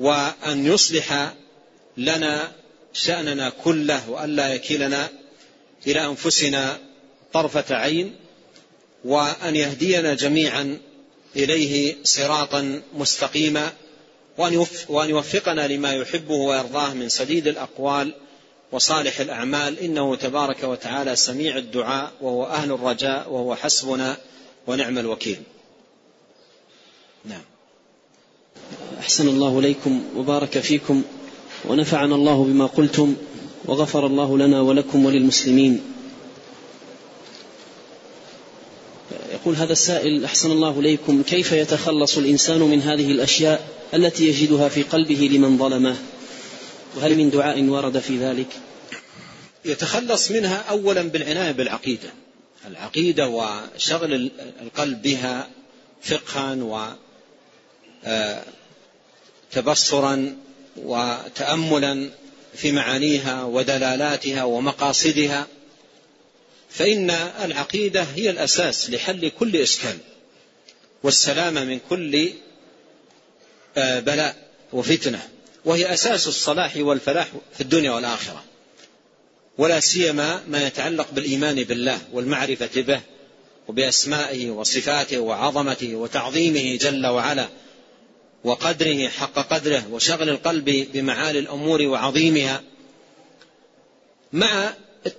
[0.00, 1.32] وأن يصلح
[1.96, 2.52] لنا
[2.92, 5.08] شأننا كله وألا يكلنا
[5.86, 6.78] إلى أنفسنا
[7.32, 8.16] طرفة عين
[9.04, 10.78] وأن يهدينا جميعا
[11.36, 13.72] إليه صراطا مستقيما
[14.88, 18.14] وأن يوفقنا لما يحبه ويرضاه من سديد الأقوال
[18.72, 19.78] وصالح الأعمال.
[19.78, 24.16] إنه تبارك وتعالى سميع الدعاء وهو أهل الرجاء وهو حسبنا
[24.66, 25.42] ونعم الوكيل.
[27.24, 27.42] نعم.
[29.00, 31.02] أحسن الله إليكم وبارك فيكم
[31.68, 33.16] ونفعنا الله بما قلتم
[33.64, 35.80] وغفر الله لنا ولكم وللمسلمين.
[39.32, 44.82] يقول هذا السائل أحسن الله إليكم كيف يتخلص الإنسان من هذه الأشياء التي يجدها في
[44.82, 45.96] قلبه لمن ظلمه؟
[46.96, 48.46] وهل من دعاء ورد في ذلك؟
[49.64, 52.10] يتخلص منها أولا بالعناية بالعقيدة.
[52.66, 54.30] العقيدة وشغل
[54.62, 55.48] القلب بها
[56.02, 56.54] فقها
[59.56, 60.36] وتبصرا
[60.76, 62.10] وتأملا
[62.54, 65.46] في معانيها ودلالاتها ومقاصدها
[66.70, 67.10] فإن
[67.44, 69.98] العقيدة هي الأساس لحل كل إشكال
[71.02, 72.30] والسلامة من كل
[73.76, 74.36] آه، بلاء
[74.72, 75.28] وفتنة
[75.64, 78.44] وهي أساس الصلاح والفلاح في الدنيا والآخرة
[79.58, 83.00] ولا سيما ما يتعلق بالإيمان بالله والمعرفة به
[83.68, 87.48] وبأسمائه وصفاته وعظمته وتعظيمه جل وعلا.
[88.44, 92.62] وقدره حق قدره وشغل القلب بمعالي الأمور وعظيمها
[94.32, 94.74] مع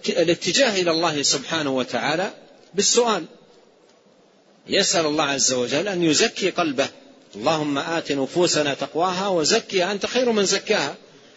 [0.08, 2.34] الاتجاه إلى الله سبحانه وتعالى
[2.74, 3.26] بالسؤال.
[4.68, 6.90] يسأل الله عز وجل أن يزكي قلبه.
[7.36, 10.96] اللهم آت نفوسنا تقواها وزكها أنت خير من زكاها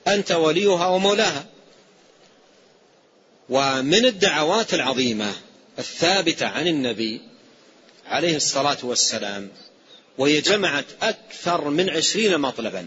[0.08, 1.44] أنت وليها ومولاها.
[3.48, 5.32] ومن الدعوات العظيمة
[5.78, 7.20] الثابتة عن النبي
[8.06, 9.50] عليه الصلاة والسلام
[10.18, 12.86] وهي جمعت أكثر من عشرين مطلبا.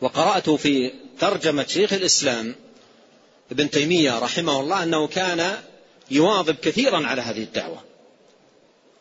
[0.00, 2.54] وقرأت في ترجمة شيخ الإسلام
[3.50, 5.56] ابن تيمية رحمه الله أنه كان
[6.10, 7.84] يواظب كثيرا على هذه الدعوة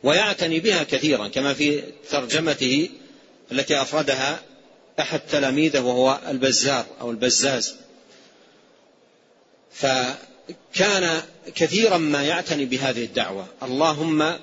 [0.03, 2.89] ويعتني بها كثيرا كما في ترجمته
[3.51, 4.39] التي أفردها
[4.99, 7.75] أحد تلاميذه وهو البزار أو البزاز.
[9.71, 11.21] فكان
[11.55, 13.47] كثيرا ما يعتني بهذه الدعوة.
[13.63, 14.39] اللهم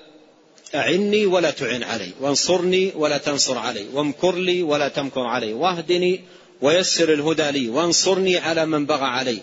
[0.74, 6.20] أعني ولا تعن علي وانصرني ولا تنصر علي وامكر لي ولا تمكر علي واهدني
[6.62, 9.38] ويسر الهدى لي وانصرني على من بغى علي.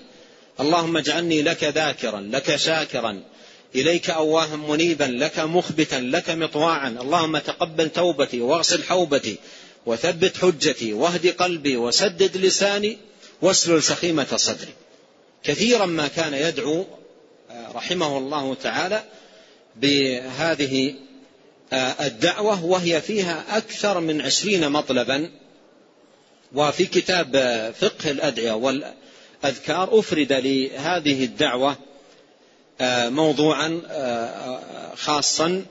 [0.60, 3.22] اللهم اجعلني لك ذاكرا لك شاكرا
[3.76, 6.90] إليك أواها منيبا لك مخبتا لك مطواعا.
[6.90, 9.36] اللهم تقبل توبتي واغسل حوبتي
[9.86, 12.98] وثبت حجتي واهد قلبي وسدد لساني
[13.42, 14.74] واسلل سخيمة صدري.
[15.44, 16.86] كثيرا ما كان يدعو
[17.52, 19.04] آه، رحمه الله تعالى
[19.76, 20.96] بهذه
[21.74, 25.32] الدعوة وهي فيها أكثر من عشرين مطلبا
[26.54, 31.78] وفي كتاب آه، فقه الأدعية والأذكار أفرد لهذه الدعوة
[33.10, 33.82] موضوعا
[34.96, 35.66] خاصا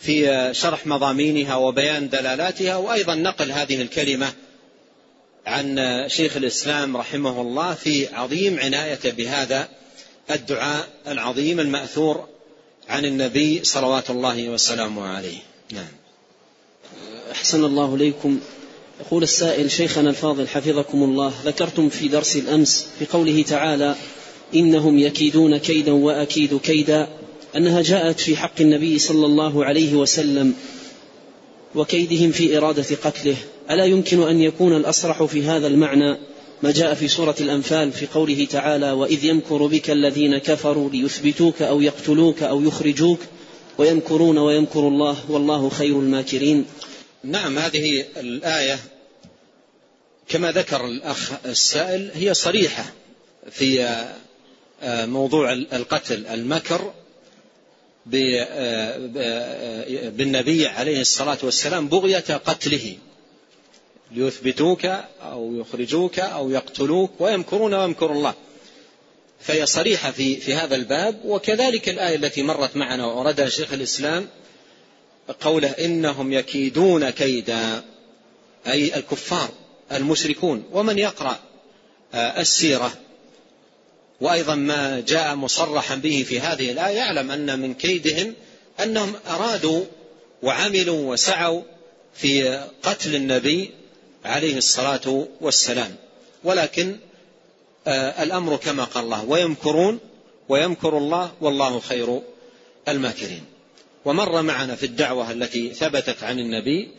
[0.00, 4.32] في شرح مضامينها وبيان دلالاتها وأيضا نقل هذه الكلمة
[5.46, 9.68] عن شيخ الإسلام رحمه الله في عظيم عنايته بهذا
[10.30, 12.28] الدعاء العظيم المأثور
[12.88, 15.38] عن النبي صلوات الله وسلامه عليه.
[15.72, 15.92] نعم.
[17.32, 18.40] أحسن الله إليكم.
[19.00, 23.94] يقول السائل شيخنا الفاضل حفظكم الله ذكرتم في درس الأمس في قوله تعالى
[24.54, 27.08] إنهم يكيدون كيدا وأكيد كيدا
[27.56, 30.54] أنها جاءت في حق النبي صلى الله عليه وسلم
[31.74, 33.36] وكيدهم في إرادة قتله.
[33.70, 36.16] ألا يمكن أن يكون الأصرح في هذا المعنى؟
[36.62, 41.80] ما جاء في سورة الأنفال في قوله تعالى وإذ يمكر بك الذين كفروا ليثبتوك أو
[41.80, 43.18] يقتلوك أو يخرجوك
[43.78, 46.64] ويمكرون ويمكر الله والله خير الماكرين.
[47.24, 48.78] نعم هذه الآية
[50.28, 52.84] كما ذكر الأخ السائل هي صريحة
[53.50, 53.84] في
[54.82, 56.92] آه، موضوع القتل المكر
[58.14, 58.98] آه،
[60.08, 62.96] بالنبي عليه الصلاة والسلام بغية قتله.
[64.14, 64.84] ليثبتوك
[65.22, 68.34] أو يخرجوك أو يقتلوك ويمكرون ويمكر الله.
[69.40, 71.20] فهي صريحة في, في هذا الباب.
[71.24, 74.28] وكذلك الآية التي مرت معنا وأوردها شيخ الإسلام
[75.40, 77.82] قوله إنهم يكيدون كيدا
[78.66, 79.48] أي الكفار
[79.92, 80.64] المشركون.
[80.72, 81.38] ومن يقرأ
[82.14, 82.92] آه، السيرة
[84.20, 88.34] وأيضا ما جاء مصرحا به في هذه الآية يعلم أن من كيدهم
[88.82, 89.84] أنهم أرادوا
[90.42, 91.62] وعملوا وسعوا
[92.14, 93.70] في قتل النبي
[94.24, 95.96] عليه الصلاة والسلام.
[96.44, 96.96] ولكن
[97.86, 100.00] آه، الأمر كما قال الله ويمكرون
[100.48, 102.22] ويمكر الله والله خير
[102.88, 103.44] الماكرين.
[104.04, 106.90] ومر معنا في الدعوة التي ثبتت عن النبي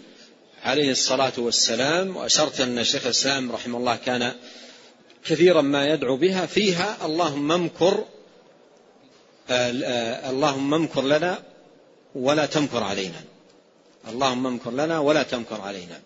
[0.63, 4.33] عليه الصلاة والسلام وأشرت أن شيخ الإسلام رحمه الله كان
[5.25, 8.05] كثيرا ما يدعو بها فيها اللهم امكر
[9.49, 11.43] آه، اللهم امكر لنا
[12.15, 13.23] ولا تمكر علينا.
[14.09, 16.01] اللهم امكر لنا ولا تمكر علينا.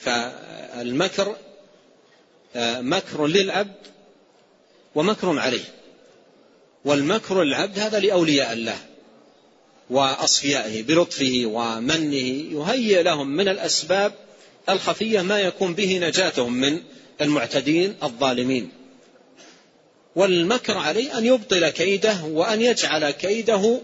[0.00, 1.36] فالمكر
[2.56, 3.76] آه، مكر للعبد
[4.94, 5.64] ومكر عليه.
[6.84, 8.78] والمكر للعبد هذا لأولياء الله
[9.90, 12.16] وأصفيائه بلطفه ومنه
[12.52, 14.12] يهيئ لهم من الأسباب
[14.68, 16.80] الخفية ما يكون به نجاتهم من
[17.20, 18.70] المعتدين الظالمين.
[20.16, 23.80] والمكر عليه أن يبطل كيده وأن يجعل كيده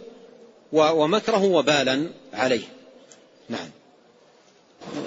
[0.72, 2.68] ومكره وبالا عليه.
[3.48, 3.70] نعم.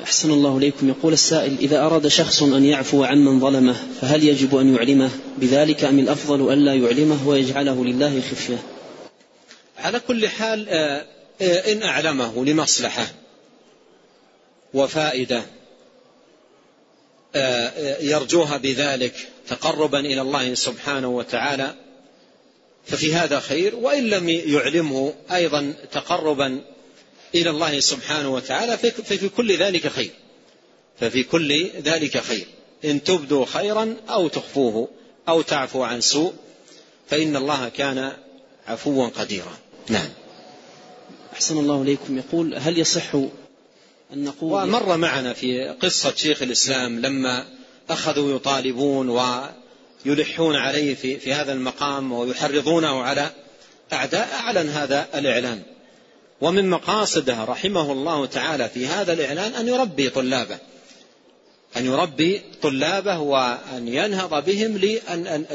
[0.04, 0.90] أحسن الله إليكم.
[0.90, 5.84] يقول السائل إذا أراد شخص أن يعفو عن من ظلمه فهل يجب أن يعلمه بذلك
[5.84, 8.64] أم الأفضل ألا يعلمه ويجعله لله خفية؟
[9.78, 11.06] على كل حال آه،
[11.42, 13.08] آه، إن أعلمه لمصلحة
[14.74, 15.44] وفائدة
[17.36, 19.14] آه، يرجوها بذلك
[19.48, 21.76] تقربا إلى الله سبحانه وتعالى
[22.86, 23.76] ففي هذا خير.
[23.76, 26.62] وإن لم يعلمه أيضا تقربا
[27.36, 30.12] إلى الله سبحانه وتعالى ففي كل ذلك خير.
[31.00, 32.48] ففي كل ذلك خير.
[32.86, 34.90] إن تبدوا خيرا أو تخفوه
[35.28, 36.34] أو تعفو عن سوء
[37.10, 38.14] فإن الله كان
[38.68, 39.58] عفوا قديرا.
[39.90, 40.10] نعم.
[41.34, 42.18] أحسن الله إليكم.
[42.18, 43.16] يقول هل يصح
[44.14, 47.46] أن نقول ومر معنا في قصة شيخ الإسلام لما
[47.90, 49.10] أخذوا يطالبون
[50.06, 53.30] ويلحون عليه في, في هذا المقام ويحرضونه على
[53.94, 55.62] أعداء أعلن هذا الإعلان.
[56.42, 60.58] ومن مقاصده رحمه الله تعالى في هذا الإعلان أن يربي طلابه.
[61.78, 65.46] أن يربي طلابه وأن ينهض بهم لأن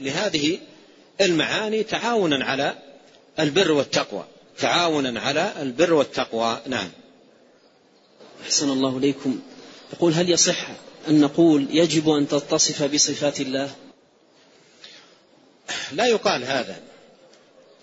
[0.00, 0.58] لهذه
[1.20, 2.74] المعاني تعاونا على
[3.40, 4.24] البر والتقوى.
[4.58, 6.60] تعاونا على البر والتقوى.
[6.66, 6.88] نعم.
[8.44, 9.40] أحسن الله إليكم.
[9.92, 10.66] يقول هل يصح
[11.08, 13.70] أن نقول يجب أن تتصف بصفات الله؟
[15.92, 16.85] لا يقال هذا.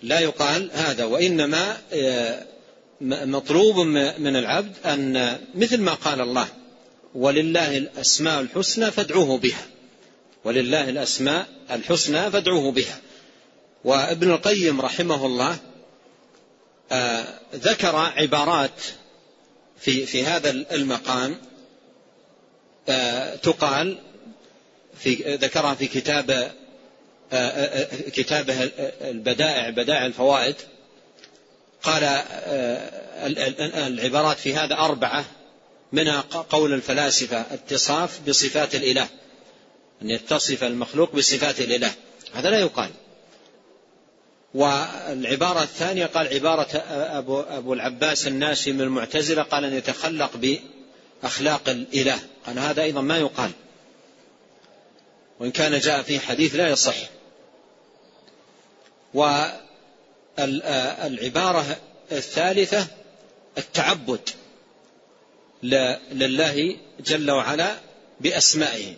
[0.04, 2.46] لا يقال هذا وإنما آه،
[3.00, 3.76] مطلوب
[4.18, 6.48] من العبد أن مثل ما قال الله
[7.14, 9.66] ولله الأسماء الحسنى فادعوه بها
[10.44, 12.98] ولله الأسماء الحسنى فادعوه بها.
[13.84, 15.56] وابن القيم رحمه الله
[16.92, 17.24] آه،
[17.54, 18.80] ذكر عبارات
[19.80, 21.36] في في هذا المقام
[22.88, 23.98] آه، تقال
[24.98, 26.52] في ذكرها في كتاب
[28.12, 28.70] كتابه
[29.00, 30.54] البدائع بدائع الفوائد
[31.82, 32.04] قال
[33.76, 35.24] العبارات في هذا أربعة
[35.92, 36.20] منها
[36.50, 39.08] قول الفلاسفة اتصاف بصفات الإله
[40.02, 41.92] أن يتصف المخلوق بصفات الإله.
[42.32, 42.90] هذا لا يقال.
[44.54, 46.76] والعبارة الثانية قال عبارة
[47.18, 50.30] أبو, أبو العباس الناشي من المعتزلة قال أن يتخلق
[51.22, 52.18] بأخلاق الإله.
[52.46, 53.50] قال هذا أيضا ما يقال.
[55.40, 56.96] وإن كان جاء في حديث لا يصح.
[60.38, 61.76] والعبارة
[62.12, 62.86] الثالثة
[63.58, 64.28] التعبد
[66.12, 67.76] لله جل وعلا
[68.20, 68.94] بأسمائه.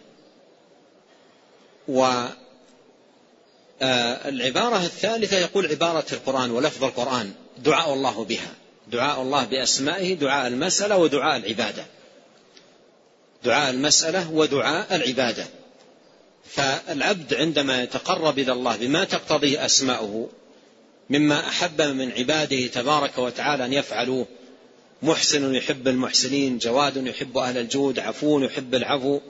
[3.82, 8.54] آه، العبارة الثالثة يقول عبارة القرآن ولفظ القرآن دعاء الله بها.
[8.88, 11.84] دعاء الله بأسمائه دعاء المسألة ودعاء العبادة.
[13.44, 15.46] دعاء المسألة ودعاء العبادة.
[16.50, 20.28] فالعبد عندما يتقرب إلى الله بما تقتضيه أسماؤه
[21.10, 24.26] مما أحب من عباده تبارك وتعالى أن يفعلوه
[25.02, 29.20] محسن يحب المحسنين جواد يحب أهل الجود عفو يحب العفو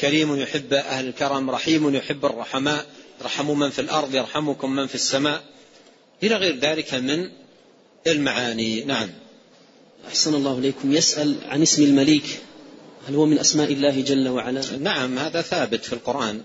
[0.00, 2.86] كريم يحب أهل الكرم رحيم يحب الرحماء
[3.22, 5.42] رحموا من في الأرض يرحمكم من في السماء
[6.22, 7.30] إلى غير ذلك من
[8.06, 8.84] المعاني.
[8.84, 9.10] نعم.
[10.08, 10.92] أحسن الله إليكم.
[10.92, 12.40] يسأل عن اسم المليك.
[13.08, 16.42] هل هو من أسماء الله جل وعلا؟ نعم هذا ثابت في القرآن.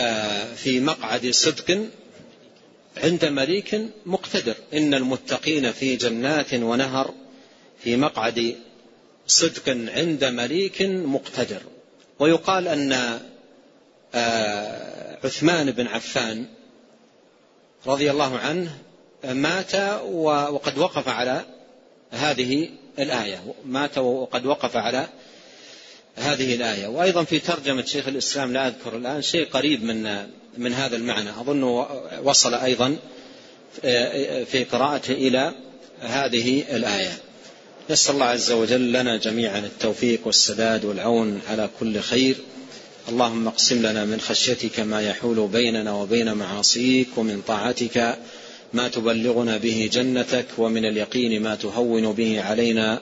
[0.00, 1.86] آه، في مقعد صدق
[2.96, 4.56] عند مليك مقتدر.
[4.74, 7.14] إن المتقين في جنات ونهر
[7.84, 8.56] في مقعد
[9.26, 11.62] صدق عند مليك مقتدر.
[12.18, 13.20] ويقال أن
[14.14, 16.46] آه، عثمان بن عفان
[17.86, 18.78] رضي الله عنه
[19.24, 19.74] مات
[20.12, 21.44] وقد وقف على
[22.10, 23.42] هذه الآية.
[23.64, 25.08] مات وقد وقف على
[26.16, 26.86] هذه الآية.
[26.86, 30.26] وأيضا في ترجمة شيخ الإسلام لا أذكر الآن شيء قريب من
[30.58, 31.30] من هذا المعنى.
[31.30, 31.86] أظن
[32.22, 32.96] وصل أيضا
[34.44, 35.52] في قراءته إلى
[36.00, 37.18] هذه الآية.
[37.90, 42.36] نسأل الله عز وجل لنا جميعا التوفيق والسداد والعون على كل خير.
[43.08, 48.18] اللهم اقسم لنا من خشيتك ما يحول بيننا وبين معاصيك ومن طاعتك.
[48.72, 53.00] ما تبلغنا به جنتك ومن اليقين ما تهون به علينا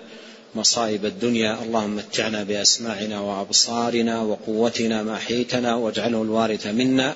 [0.54, 1.58] مصائب الدنيا.
[1.62, 7.14] اللهم متعنا بأسماعنا وأبصارنا وقوتنا ما أحييتنا واجعله الوارث منا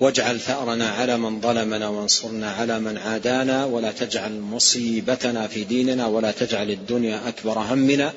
[0.00, 6.30] واجعل ثأرنا على من ظلمنا وانصرنا على من عادانا ولا تجعل مصيبتنا في ديننا ولا
[6.30, 8.12] تجعل الدنيا أكبر همنا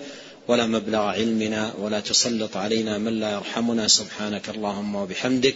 [0.48, 3.88] ولا مبلغ علمنا ولا تسلط علينا من لا يرحمنا.
[3.88, 5.56] سبحانك اللهم وبحمدك.